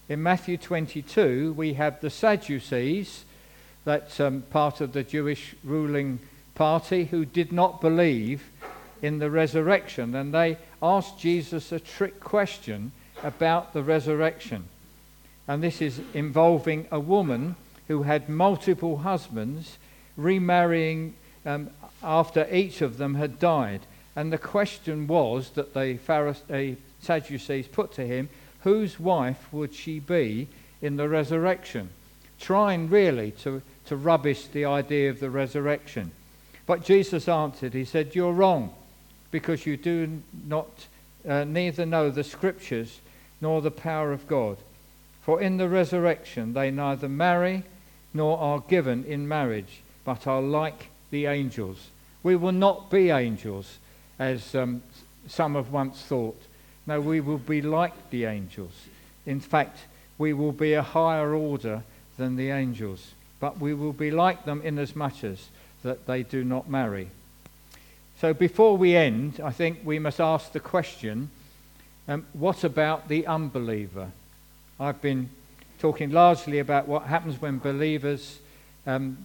In 0.08 0.22
Matthew 0.22 0.58
22, 0.58 1.54
we 1.54 1.74
have 1.74 2.00
the 2.00 2.12
Sadducees, 2.12 3.26
that's 3.84 4.20
um, 4.20 4.44
part 4.52 4.80
of 4.82 4.94
the 4.94 5.04
Jewish 5.04 5.56
ruling 5.64 6.20
party, 6.58 7.06
who 7.06 7.24
did 7.24 7.52
not 7.54 7.80
believe 7.80 8.50
in 9.02 9.20
the 9.20 9.30
resurrection. 9.30 10.16
And 10.16 10.34
they 10.34 10.58
asked 10.82 11.20
Jesus 11.20 11.72
a 11.72 11.80
trick 11.80 12.20
question 12.20 12.92
about 13.24 13.74
the 13.74 13.84
resurrection. 13.84 14.66
And 15.48 15.64
this 15.64 15.82
is 15.82 16.02
involving 16.14 16.88
a 16.92 17.00
woman 17.00 17.56
who 17.88 18.04
had 18.04 18.28
multiple 18.28 18.98
husbands, 18.98 19.78
remarrying 20.18 21.14
um, 21.46 21.70
after 22.04 22.48
each 22.52 22.82
of 22.82 22.98
them 22.98 23.16
had 23.16 23.40
died. 23.40 23.82
And 24.16 24.34
the 24.34 24.38
question 24.38 25.08
was 25.08 25.52
that 25.52 25.74
the 25.74 25.98
Pharisees, 25.98 26.78
Sadducees 27.02 27.68
put 27.68 27.94
to 27.94 28.06
him, 28.06 28.30
whose 28.62 29.00
wife 29.00 29.48
would 29.54 29.74
she 29.74 30.00
be 30.00 30.48
in 30.82 30.98
the 30.98 31.08
resurrection? 31.08 31.90
Trying 32.40 32.90
really 32.90 33.32
to, 33.44 33.62
to 33.86 33.96
rubbish 33.96 34.48
the 34.48 34.66
idea 34.66 35.12
of 35.12 35.20
the 35.20 35.30
resurrection. 35.30 36.12
But 36.68 36.84
Jesus 36.84 37.28
answered, 37.28 37.74
He 37.74 37.86
said, 37.86 38.14
You're 38.14 38.34
wrong, 38.34 38.74
because 39.32 39.66
you 39.66 39.78
do 39.78 40.22
not 40.46 40.70
uh, 41.28 41.46
neither 41.46 41.86
know 41.86 42.12
the 42.12 42.24
scriptures 42.24 43.00
nor 43.42 43.62
the 43.62 43.72
power 43.72 44.12
of 44.12 44.28
God. 44.28 44.58
For 45.22 45.42
in 45.42 45.58
the 45.58 45.70
resurrection 45.70 46.54
they 46.54 46.70
neither 46.70 47.10
marry 47.10 47.64
nor 48.14 48.38
are 48.38 48.60
given 48.60 49.04
in 49.06 49.28
marriage, 49.28 49.82
but 50.04 50.28
are 50.28 50.42
like 50.42 50.88
the 51.10 51.26
angels. 51.26 51.88
We 52.22 52.36
will 52.36 52.52
not 52.52 52.92
be 52.92 53.10
angels 53.10 53.78
as 54.20 54.54
um, 54.54 54.82
some 55.28 55.56
have 55.56 55.72
once 55.72 56.02
thought. 56.02 56.40
No, 56.86 57.00
we 57.02 57.22
will 57.22 57.38
be 57.38 57.62
like 57.62 58.10
the 58.10 58.26
angels. 58.26 58.74
In 59.26 59.40
fact, 59.40 59.80
we 60.18 60.34
will 60.34 60.52
be 60.52 60.74
a 60.74 60.82
higher 60.82 61.34
order 61.34 61.84
than 62.18 62.36
the 62.36 62.50
angels, 62.50 63.12
but 63.40 63.60
we 63.60 63.74
will 63.74 63.94
be 63.94 64.12
like 64.12 64.46
them 64.46 64.62
inasmuch 64.64 65.24
as 65.24 65.50
that 65.88 66.06
they 66.06 66.22
do 66.22 66.44
not 66.44 66.70
marry. 66.70 67.10
So 68.20 68.34
before 68.34 68.76
we 68.76 68.96
end, 68.96 69.40
I 69.42 69.52
think 69.52 69.80
we 69.86 70.00
must 70.00 70.20
ask 70.20 70.52
the 70.52 70.60
question 70.60 71.30
um, 72.10 72.26
what 72.34 72.64
about 72.64 73.08
the 73.08 73.26
unbeliever? 73.28 74.12
I've 74.80 75.02
been 75.02 75.30
talking 75.80 76.12
largely 76.12 76.60
about 76.60 76.88
what 76.88 77.04
happens 77.04 77.42
when 77.42 77.60
believers 77.60 78.40
um, 78.86 79.18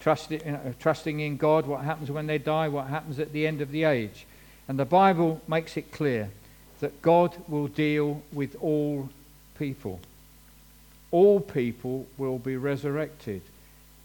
trust, 0.00 0.32
uh, 0.32 0.56
trusting 0.78 1.20
in 1.20 1.36
God, 1.36 1.66
what 1.66 1.82
happens 1.82 2.10
when 2.10 2.26
they 2.26 2.38
die, 2.38 2.68
what 2.68 2.86
happens 2.86 3.18
at 3.18 3.32
the 3.32 3.46
end 3.46 3.60
of 3.60 3.70
the 3.70 3.84
age. 3.84 4.26
And 4.68 4.78
the 4.78 4.84
Bible 4.84 5.40
makes 5.48 5.76
it 5.76 5.92
clear 5.92 6.30
that 6.80 7.02
God 7.02 7.36
will 7.48 7.68
deal 7.68 8.22
with 8.32 8.56
all 8.60 9.08
people. 9.58 10.00
All 11.10 11.40
people 11.40 12.06
will 12.18 12.38
be 12.38 12.56
resurrected, 12.56 13.42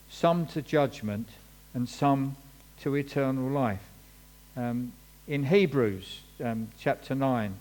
some 0.09 0.45
to 0.47 0.61
judgment 0.61 1.27
and 1.75 1.87
some 1.87 2.35
to 2.81 2.95
eternal 2.95 3.47
life. 3.47 3.83
Um, 4.57 4.93
in 5.27 5.45
Hebrews 5.45 6.21
um, 6.43 6.69
chapter 6.79 7.13
9, 7.13 7.55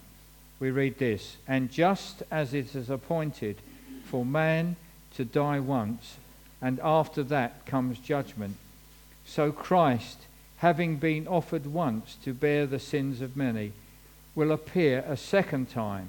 we 0.60 0.70
read 0.70 0.98
this 0.98 1.36
And 1.46 1.70
just 1.70 2.22
as 2.30 2.54
it 2.54 2.74
is 2.74 2.88
appointed 2.88 3.56
for 4.06 4.24
man 4.24 4.76
to 5.16 5.26
die 5.26 5.60
once, 5.60 6.16
and 6.62 6.80
after 6.82 7.22
that 7.24 7.66
comes 7.66 7.98
judgment, 7.98 8.56
so 9.26 9.52
Christ 9.52 10.18
having 10.64 10.96
been 10.96 11.28
offered 11.28 11.66
once 11.66 12.16
to 12.24 12.32
bear 12.32 12.66
the 12.66 12.78
sins 12.78 13.20
of 13.20 13.36
many, 13.36 13.72
will 14.34 14.50
appear 14.50 15.04
a 15.06 15.16
second 15.16 15.68
time, 15.68 16.08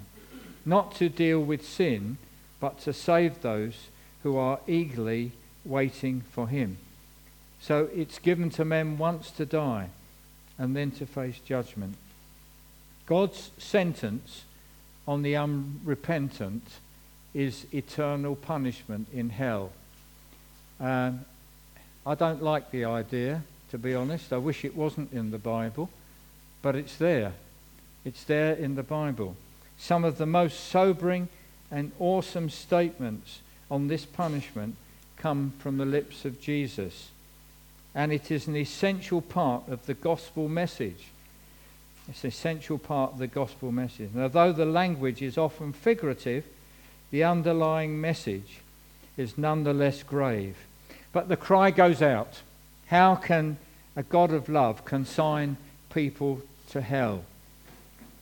not 0.65 0.95
to 0.95 1.09
deal 1.09 1.41
with 1.41 1.67
sin, 1.67 2.17
but 2.61 2.79
to 2.79 2.93
save 2.93 3.41
those 3.41 3.87
who 4.23 4.37
are 4.37 4.59
eagerly 4.65 5.33
waiting 5.65 6.21
for 6.31 6.47
him. 6.47 6.77
So 7.65 7.89
it's 7.95 8.19
given 8.19 8.51
to 8.51 8.63
men 8.63 8.99
once 8.99 9.31
to 9.31 9.45
die 9.47 9.89
and 10.59 10.75
then 10.75 10.91
to 10.91 11.07
face 11.07 11.39
judgment. 11.39 11.95
God's 13.07 13.49
sentence 13.57 14.43
on 15.07 15.23
the 15.23 15.35
unrepentant 15.35 16.63
is 17.33 17.65
eternal 17.73 18.35
punishment 18.35 19.07
in 19.11 19.31
hell. 19.31 19.71
Um, 20.79 21.25
I 22.05 22.13
don't 22.13 22.43
like 22.43 22.69
the 22.69 22.85
idea 22.85 23.41
to 23.71 23.79
be 23.79 23.95
honest. 23.95 24.31
I 24.31 24.37
wish 24.37 24.63
it 24.63 24.75
wasn't 24.75 25.11
in 25.11 25.31
the 25.31 25.39
Bible, 25.39 25.89
but 26.61 26.75
it's 26.75 26.97
there. 26.97 27.33
It's 28.05 28.25
there 28.25 28.53
in 28.53 28.75
the 28.75 28.83
Bible. 28.83 29.35
Some 29.79 30.03
of 30.03 30.19
the 30.19 30.27
most 30.27 30.69
sobering 30.69 31.29
and 31.71 31.93
awesome 31.97 32.51
statements 32.51 33.39
on 33.71 33.87
this 33.87 34.05
punishment 34.05 34.75
come 35.17 35.53
from 35.57 35.77
the 35.77 35.85
lips 35.85 36.25
of 36.25 36.39
Jesus. 36.39 37.09
And 37.95 38.11
it 38.11 38.29
is 38.29 38.47
an 38.47 38.57
essential 38.57 39.21
part 39.21 39.67
of 39.69 39.85
the 39.85 39.93
gospel 39.93 40.49
message. 40.49 41.05
It's 42.09 42.23
an 42.23 42.27
essential 42.27 42.77
part 42.77 43.13
of 43.13 43.17
the 43.17 43.27
gospel 43.27 43.71
message. 43.71 44.11
And 44.13 44.21
although 44.21 44.51
the 44.51 44.65
language 44.65 45.21
is 45.21 45.37
often 45.37 45.73
figurative, 45.73 46.43
the 47.09 47.23
underlying 47.23 47.99
message 47.99 48.59
is 49.17 49.37
nonetheless 49.37 50.03
grave. 50.03 50.57
But 51.13 51.29
the 51.29 51.37
cry 51.37 51.71
goes 51.71 52.01
out 52.01 52.41
how 52.87 53.15
can 53.15 53.57
a 53.95 54.03
God 54.03 54.31
of 54.31 54.49
love 54.49 54.85
consign 54.85 55.57
people 55.89 56.41
to 56.69 56.81
hell? 56.81 57.23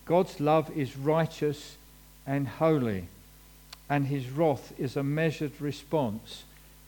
God's 0.06 0.40
love 0.40 0.70
is 0.78 0.96
righteous 0.96 1.78
and 2.26 2.48
holy, 2.48 3.08
and 3.90 4.08
his 4.08 4.30
wrath 4.30 4.74
is 4.78 4.96
a 4.96 5.04
measured 5.04 5.60
response 5.60 6.44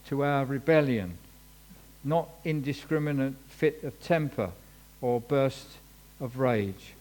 to 0.08 0.24
our 0.24 0.46
rebellion, 0.46 1.18
not 2.06 2.30
indiscriminate 2.46 3.34
fit 3.50 3.84
of 3.84 4.00
temper 4.02 4.52
or 5.02 5.20
burst 5.20 5.68
of 6.20 6.40
rage. 6.40 6.94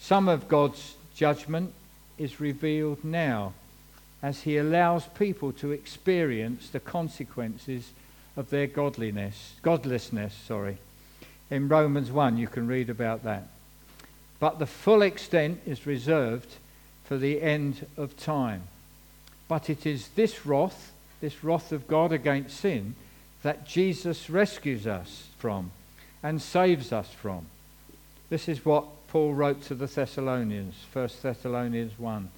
Some 0.00 0.28
of 0.28 0.48
God's 0.48 0.94
judgment 1.14 1.72
is 2.18 2.40
revealed 2.40 3.04
now 3.04 3.54
as 4.22 4.42
he 4.42 4.58
allows 4.58 5.06
people 5.06 5.52
to 5.52 5.72
experience 5.72 6.68
the 6.68 6.80
consequences 6.80 7.90
of 8.36 8.50
their 8.50 8.66
godliness, 8.66 9.54
godlessness, 9.62 10.34
sorry. 10.34 10.78
In 11.50 11.68
Romans 11.68 12.10
1 12.10 12.36
you 12.36 12.46
can 12.46 12.66
read 12.66 12.90
about 12.90 13.24
that. 13.24 13.48
But 14.38 14.58
the 14.58 14.66
full 14.66 15.02
extent 15.02 15.60
is 15.66 15.86
reserved 15.86 16.56
for 17.04 17.16
the 17.16 17.40
end 17.40 17.86
of 17.96 18.16
time. 18.16 18.62
But 19.48 19.68
it 19.68 19.84
is 19.84 20.08
this 20.08 20.46
wrath, 20.46 20.92
this 21.20 21.42
wrath 21.42 21.72
of 21.72 21.88
God 21.88 22.12
against 22.12 22.58
sin, 22.58 22.94
that 23.42 23.66
Jesus 23.66 24.28
rescues 24.28 24.86
us 24.86 25.28
from 25.38 25.70
and 26.22 26.40
saves 26.40 26.92
us 26.92 27.08
from. 27.08 27.46
This 28.28 28.48
is 28.48 28.64
what 28.64 28.84
Paul 29.08 29.34
wrote 29.34 29.62
to 29.64 29.74
the 29.74 29.86
Thessalonians, 29.86 30.74
1 30.92 31.08
Thessalonians 31.22 31.98
1. 31.98 32.30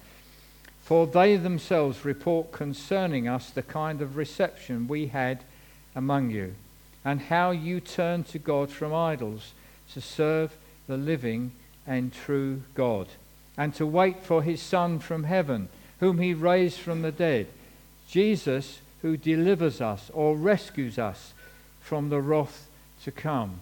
For 0.81 1.07
they 1.07 1.37
themselves 1.37 2.03
report 2.03 2.51
concerning 2.51 3.27
us 3.27 3.49
the 3.49 3.61
kind 3.61 4.01
of 4.01 4.17
reception 4.17 4.87
we 4.87 5.07
had 5.07 5.43
among 5.95 6.31
you, 6.31 6.55
and 7.05 7.21
how 7.21 7.51
you 7.51 7.79
turned 7.79 8.27
to 8.29 8.39
God 8.39 8.69
from 8.69 8.93
idols 8.93 9.53
to 9.93 10.01
serve 10.01 10.55
the 10.87 10.97
living 10.97 11.51
and 11.85 12.11
true 12.11 12.63
God, 12.75 13.07
and 13.57 13.73
to 13.75 13.85
wait 13.85 14.23
for 14.23 14.41
his 14.41 14.61
Son 14.61 14.99
from 14.99 15.25
heaven, 15.25 15.69
whom 15.99 16.17
he 16.19 16.33
raised 16.33 16.79
from 16.79 17.01
the 17.01 17.11
dead, 17.11 17.47
Jesus, 18.09 18.79
who 19.03 19.17
delivers 19.17 19.81
us 19.81 20.09
or 20.13 20.35
rescues 20.35 20.97
us 20.97 21.33
from 21.81 22.09
the 22.09 22.21
wrath 22.21 22.67
to 23.03 23.11
come. 23.11 23.59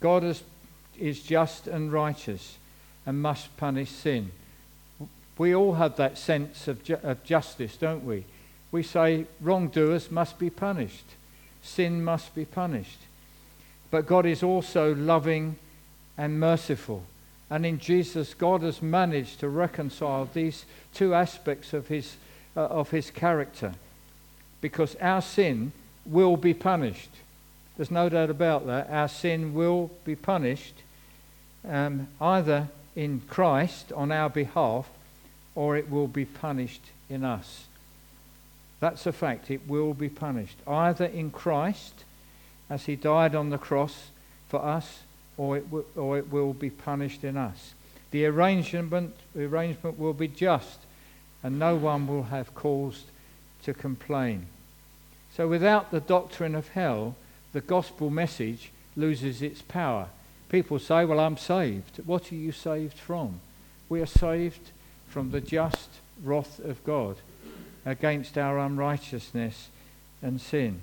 God 0.00 0.24
is, 0.24 0.42
is 0.98 1.22
just 1.22 1.68
and 1.68 1.92
righteous 1.92 2.56
and 3.04 3.22
must 3.22 3.54
punish 3.58 3.90
sin. 3.90 4.32
We 5.38 5.54
all 5.54 5.74
have 5.74 5.96
that 5.96 6.16
sense 6.16 6.66
of, 6.66 6.82
ju- 6.82 6.98
of 7.02 7.22
justice, 7.24 7.76
don't 7.76 8.04
we? 8.04 8.24
We 8.72 8.82
say 8.82 9.26
wrongdoers 9.40 10.10
must 10.10 10.38
be 10.38 10.50
punished, 10.50 11.04
sin 11.62 12.02
must 12.02 12.34
be 12.34 12.46
punished. 12.46 12.98
But 13.90 14.06
God 14.06 14.24
is 14.26 14.42
also 14.42 14.94
loving 14.94 15.56
and 16.16 16.40
merciful. 16.40 17.04
And 17.50 17.66
in 17.66 17.78
Jesus, 17.78 18.32
God 18.32 18.62
has 18.62 18.80
managed 18.80 19.40
to 19.40 19.48
reconcile 19.48 20.28
these 20.32 20.64
two 20.94 21.14
aspects 21.14 21.74
of 21.74 21.88
his, 21.88 22.16
uh, 22.56 22.62
of 22.62 22.90
his 22.90 23.10
character. 23.10 23.74
Because 24.60 24.94
our 24.96 25.22
sin 25.22 25.72
will 26.04 26.36
be 26.36 26.54
punished. 26.54 27.10
There's 27.76 27.90
no 27.90 28.08
doubt 28.08 28.30
about 28.30 28.66
that. 28.66 28.88
Our 28.90 29.08
sin 29.08 29.54
will 29.54 29.90
be 30.04 30.16
punished 30.16 30.74
um, 31.68 32.08
either 32.20 32.68
in 32.94 33.20
Christ 33.28 33.92
on 33.92 34.10
our 34.10 34.30
behalf 34.30 34.88
or 35.54 35.76
it 35.76 35.90
will 35.90 36.06
be 36.06 36.24
punished 36.24 36.82
in 37.08 37.24
us. 37.24 37.64
That's 38.80 39.06
a 39.06 39.12
fact. 39.12 39.50
It 39.50 39.66
will 39.66 39.94
be 39.94 40.08
punished. 40.08 40.56
Either 40.66 41.06
in 41.06 41.30
Christ, 41.30 42.04
as 42.68 42.84
he 42.84 42.94
died 42.94 43.34
on 43.34 43.50
the 43.50 43.58
cross 43.58 44.10
for 44.48 44.62
us, 44.62 45.00
or 45.36 45.56
it, 45.56 45.64
w- 45.70 45.86
or 45.96 46.18
it 46.18 46.30
will 46.30 46.52
be 46.52 46.70
punished 46.70 47.24
in 47.24 47.36
us. 47.36 47.74
The 48.10 48.26
arrangement, 48.26 49.14
the 49.34 49.44
arrangement 49.44 49.98
will 49.98 50.12
be 50.12 50.28
just, 50.28 50.78
and 51.42 51.58
no 51.58 51.74
one 51.74 52.06
will 52.06 52.24
have 52.24 52.54
cause 52.54 53.04
to 53.66 53.74
complain. 53.74 54.46
So 55.36 55.46
without 55.48 55.90
the 55.90 56.00
doctrine 56.00 56.54
of 56.54 56.68
hell, 56.68 57.16
the 57.52 57.60
gospel 57.60 58.10
message 58.10 58.70
loses 58.96 59.42
its 59.42 59.60
power. 59.60 60.08
People 60.48 60.78
say, 60.78 61.04
Well, 61.04 61.20
I'm 61.20 61.36
saved. 61.36 62.00
What 62.06 62.32
are 62.32 62.36
you 62.36 62.52
saved 62.52 62.96
from? 62.96 63.40
We 63.88 64.00
are 64.00 64.06
saved 64.06 64.70
from 65.08 65.32
the 65.32 65.40
just 65.40 65.90
wrath 66.22 66.60
of 66.60 66.82
God 66.84 67.16
against 67.84 68.38
our 68.38 68.58
unrighteousness 68.58 69.68
and 70.22 70.40
sin. 70.40 70.80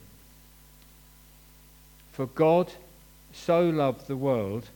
For 2.11 2.27
God 2.27 2.71
so 3.33 3.67
loved 3.69 4.07
the 4.07 4.17
world 4.17 4.67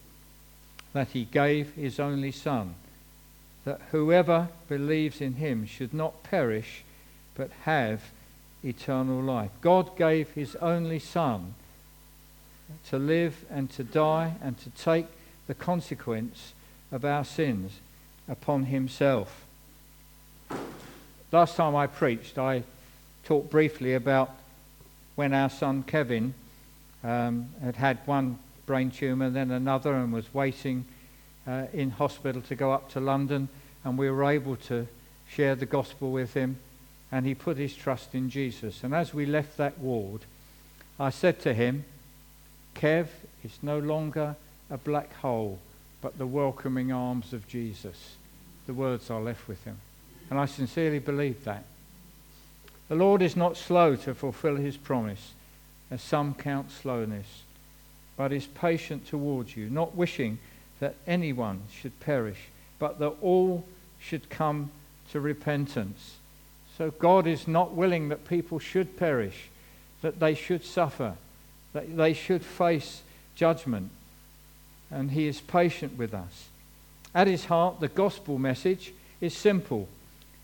that 0.93 1.09
he 1.09 1.25
gave 1.25 1.73
his 1.73 1.99
only 1.99 2.31
Son, 2.31 2.75
that 3.65 3.81
whoever 3.91 4.47
believes 4.67 5.21
in 5.21 5.35
him 5.35 5.65
should 5.65 5.93
not 5.93 6.23
perish, 6.23 6.83
but 7.37 7.51
have 7.63 8.01
eternal 8.63 9.21
life. 9.21 9.51
God 9.61 9.95
gave 9.95 10.31
his 10.31 10.55
only 10.57 10.99
Son 10.99 11.53
to 12.89 12.97
live 12.97 13.45
and 13.49 13.69
to 13.71 13.83
die 13.83 14.33
and 14.41 14.57
to 14.59 14.69
take 14.71 15.05
the 15.47 15.53
consequence 15.53 16.53
of 16.91 17.05
our 17.05 17.23
sins 17.23 17.79
upon 18.27 18.63
himself. 18.63 19.45
Last 21.31 21.55
time 21.55 21.75
I 21.75 21.87
preached, 21.87 22.37
I 22.37 22.63
talked 23.23 23.49
briefly 23.49 23.93
about 23.93 24.31
when 25.15 25.33
our 25.33 25.49
son 25.49 25.83
Kevin 25.83 26.33
um, 27.03 27.49
had 27.61 27.75
had 27.75 27.99
one 28.05 28.39
brain 28.65 28.91
tumour, 28.91 29.29
then 29.29 29.51
another, 29.51 29.93
and 29.93 30.13
was 30.13 30.33
waiting 30.33 30.85
uh, 31.47 31.65
in 31.73 31.89
hospital 31.91 32.41
to 32.43 32.55
go 32.55 32.71
up 32.71 32.89
to 32.91 32.99
London, 32.99 33.49
and 33.83 33.97
we 33.97 34.09
were 34.09 34.25
able 34.25 34.55
to 34.55 34.87
share 35.29 35.55
the 35.55 35.65
gospel 35.65 36.11
with 36.11 36.33
him, 36.33 36.57
and 37.11 37.25
he 37.25 37.33
put 37.33 37.57
his 37.57 37.75
trust 37.75 38.13
in 38.13 38.29
Jesus. 38.29 38.83
And 38.83 38.93
as 38.93 39.13
we 39.13 39.25
left 39.25 39.57
that 39.57 39.79
ward, 39.79 40.21
I 40.99 41.09
said 41.09 41.39
to 41.41 41.53
him, 41.53 41.85
Kev, 42.75 43.07
it's 43.43 43.63
no 43.63 43.79
longer 43.79 44.35
a 44.69 44.77
black 44.77 45.13
hole, 45.15 45.59
but 46.01 46.17
the 46.17 46.27
welcoming 46.27 46.91
arms 46.91 47.33
of 47.33 47.47
Jesus. 47.47 48.15
The 48.65 48.73
words 48.73 49.09
I 49.09 49.17
left 49.17 49.47
with 49.47 49.63
him. 49.63 49.77
And 50.29 50.37
I 50.37 50.45
sincerely 50.45 50.99
believe 50.99 51.43
that. 51.45 51.63
The 52.89 52.95
Lord 52.95 53.21
is 53.21 53.35
not 53.35 53.57
slow 53.57 53.95
to 53.97 54.13
fulfill 54.13 54.55
his 54.55 54.77
promise, 54.77 55.33
as 55.89 56.01
some 56.01 56.33
count 56.33 56.71
slowness, 56.71 57.43
but 58.17 58.33
is 58.33 58.45
patient 58.45 59.07
towards 59.07 59.55
you, 59.55 59.69
not 59.69 59.95
wishing 59.95 60.39
that 60.79 60.95
anyone 61.05 61.61
should 61.71 61.99
perish, 61.99 62.49
but 62.79 62.99
that 62.99 63.13
all 63.21 63.65
should 63.99 64.29
come 64.29 64.71
to 65.11 65.19
repentance. 65.19 66.15
So 66.77 66.91
God 66.91 67.25
is 67.25 67.47
not 67.47 67.73
willing 67.73 68.09
that 68.09 68.27
people 68.27 68.59
should 68.59 68.97
perish, 68.97 69.49
that 70.01 70.19
they 70.19 70.35
should 70.35 70.63
suffer, 70.63 71.15
that 71.73 71.97
they 71.97 72.13
should 72.13 72.43
face 72.43 73.01
judgment. 73.35 73.89
And 74.91 75.11
he 75.11 75.27
is 75.27 75.41
patient 75.41 75.97
with 75.97 76.13
us. 76.13 76.49
At 77.15 77.27
his 77.27 77.45
heart, 77.45 77.79
the 77.79 77.87
gospel 77.87 78.37
message 78.37 78.93
is 79.19 79.35
simple. 79.35 79.89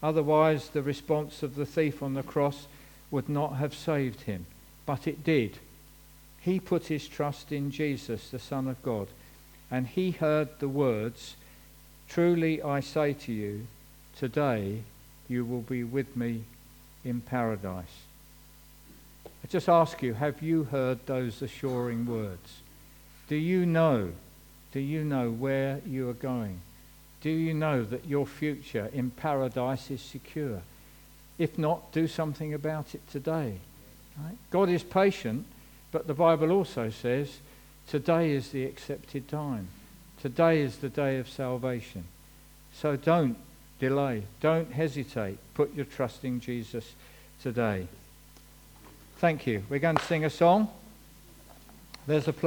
Otherwise, 0.02 0.70
the 0.70 0.82
response 0.82 1.44
of 1.44 1.56
the 1.56 1.68
thief 1.68 2.02
on 2.02 2.16
the 2.16 2.24
cross 2.24 2.66
would 3.12 3.30
not 3.30 3.58
have 3.58 3.76
saved 3.76 4.22
him. 4.22 4.48
But 4.88 5.08
it 5.08 5.24
did. 5.24 5.60
He 6.42 6.60
put 6.60 6.88
his 6.88 7.08
trust 7.08 7.52
in 7.52 7.70
Jesus, 7.70 8.30
the 8.30 8.40
Son 8.40 8.68
of 8.68 8.82
God, 8.82 9.08
and 9.70 9.88
he 9.88 10.12
heard 10.12 10.50
the 10.60 10.68
words, 10.68 11.36
Truly 12.10 12.62
I 12.62 12.80
say 12.80 13.14
to 13.14 13.32
you, 13.32 13.68
today 14.18 14.82
you 15.28 15.46
will 15.46 15.62
be 15.62 15.84
with 15.84 16.16
me 16.16 16.44
in 17.04 17.22
paradise. 17.22 18.04
I 19.26 19.48
just 19.48 19.68
ask 19.68 20.02
you, 20.02 20.14
have 20.14 20.42
you 20.42 20.64
heard 20.66 21.06
those 21.06 21.42
assuring 21.42 22.06
words? 22.06 22.62
Do 23.28 23.36
you 23.36 23.66
know? 23.66 24.12
Do 24.72 24.80
you 24.80 25.04
know 25.04 25.30
where 25.32 25.82
you 25.86 26.10
are 26.10 26.14
going? 26.14 26.62
Do 27.22 27.30
you 27.30 27.54
know 27.54 27.84
that 27.84 28.06
your 28.06 28.26
future 28.26 28.90
in 28.94 29.12
paradise 29.12 29.90
is 29.92 30.02
secure? 30.02 30.62
If 31.38 31.58
not, 31.58 31.92
do 31.92 32.08
something 32.08 32.54
about 32.54 32.94
it 32.94 33.02
today. 33.10 33.58
Right? 34.18 34.38
God 34.52 34.70
is 34.70 34.84
patient, 34.84 35.46
but 35.92 36.08
the 36.08 36.14
Bible 36.14 36.52
also 36.52 36.90
says 36.90 37.40
today 37.88 38.32
is 38.32 38.50
the 38.50 38.66
accepted 38.66 39.28
time. 39.28 39.68
Today 40.22 40.62
is 40.62 40.78
the 40.78 40.90
day 40.90 41.18
of 41.18 41.30
salvation. 41.30 42.06
So 42.74 42.96
don't 42.96 43.38
delay. 43.80 44.24
Don't 44.42 44.72
hesitate. 44.72 45.38
Put 45.54 45.74
your 45.76 45.86
trust 45.86 46.24
in 46.24 46.40
Jesus 46.40 46.94
today. 47.42 47.88
Thank 49.18 49.48
you. 49.48 49.64
We're 49.70 49.80
going 49.80 49.98
to 49.98 50.06
sing 50.06 50.26
a 50.26 50.30
song. 50.30 50.70
There's 52.08 52.28
a 52.28 52.34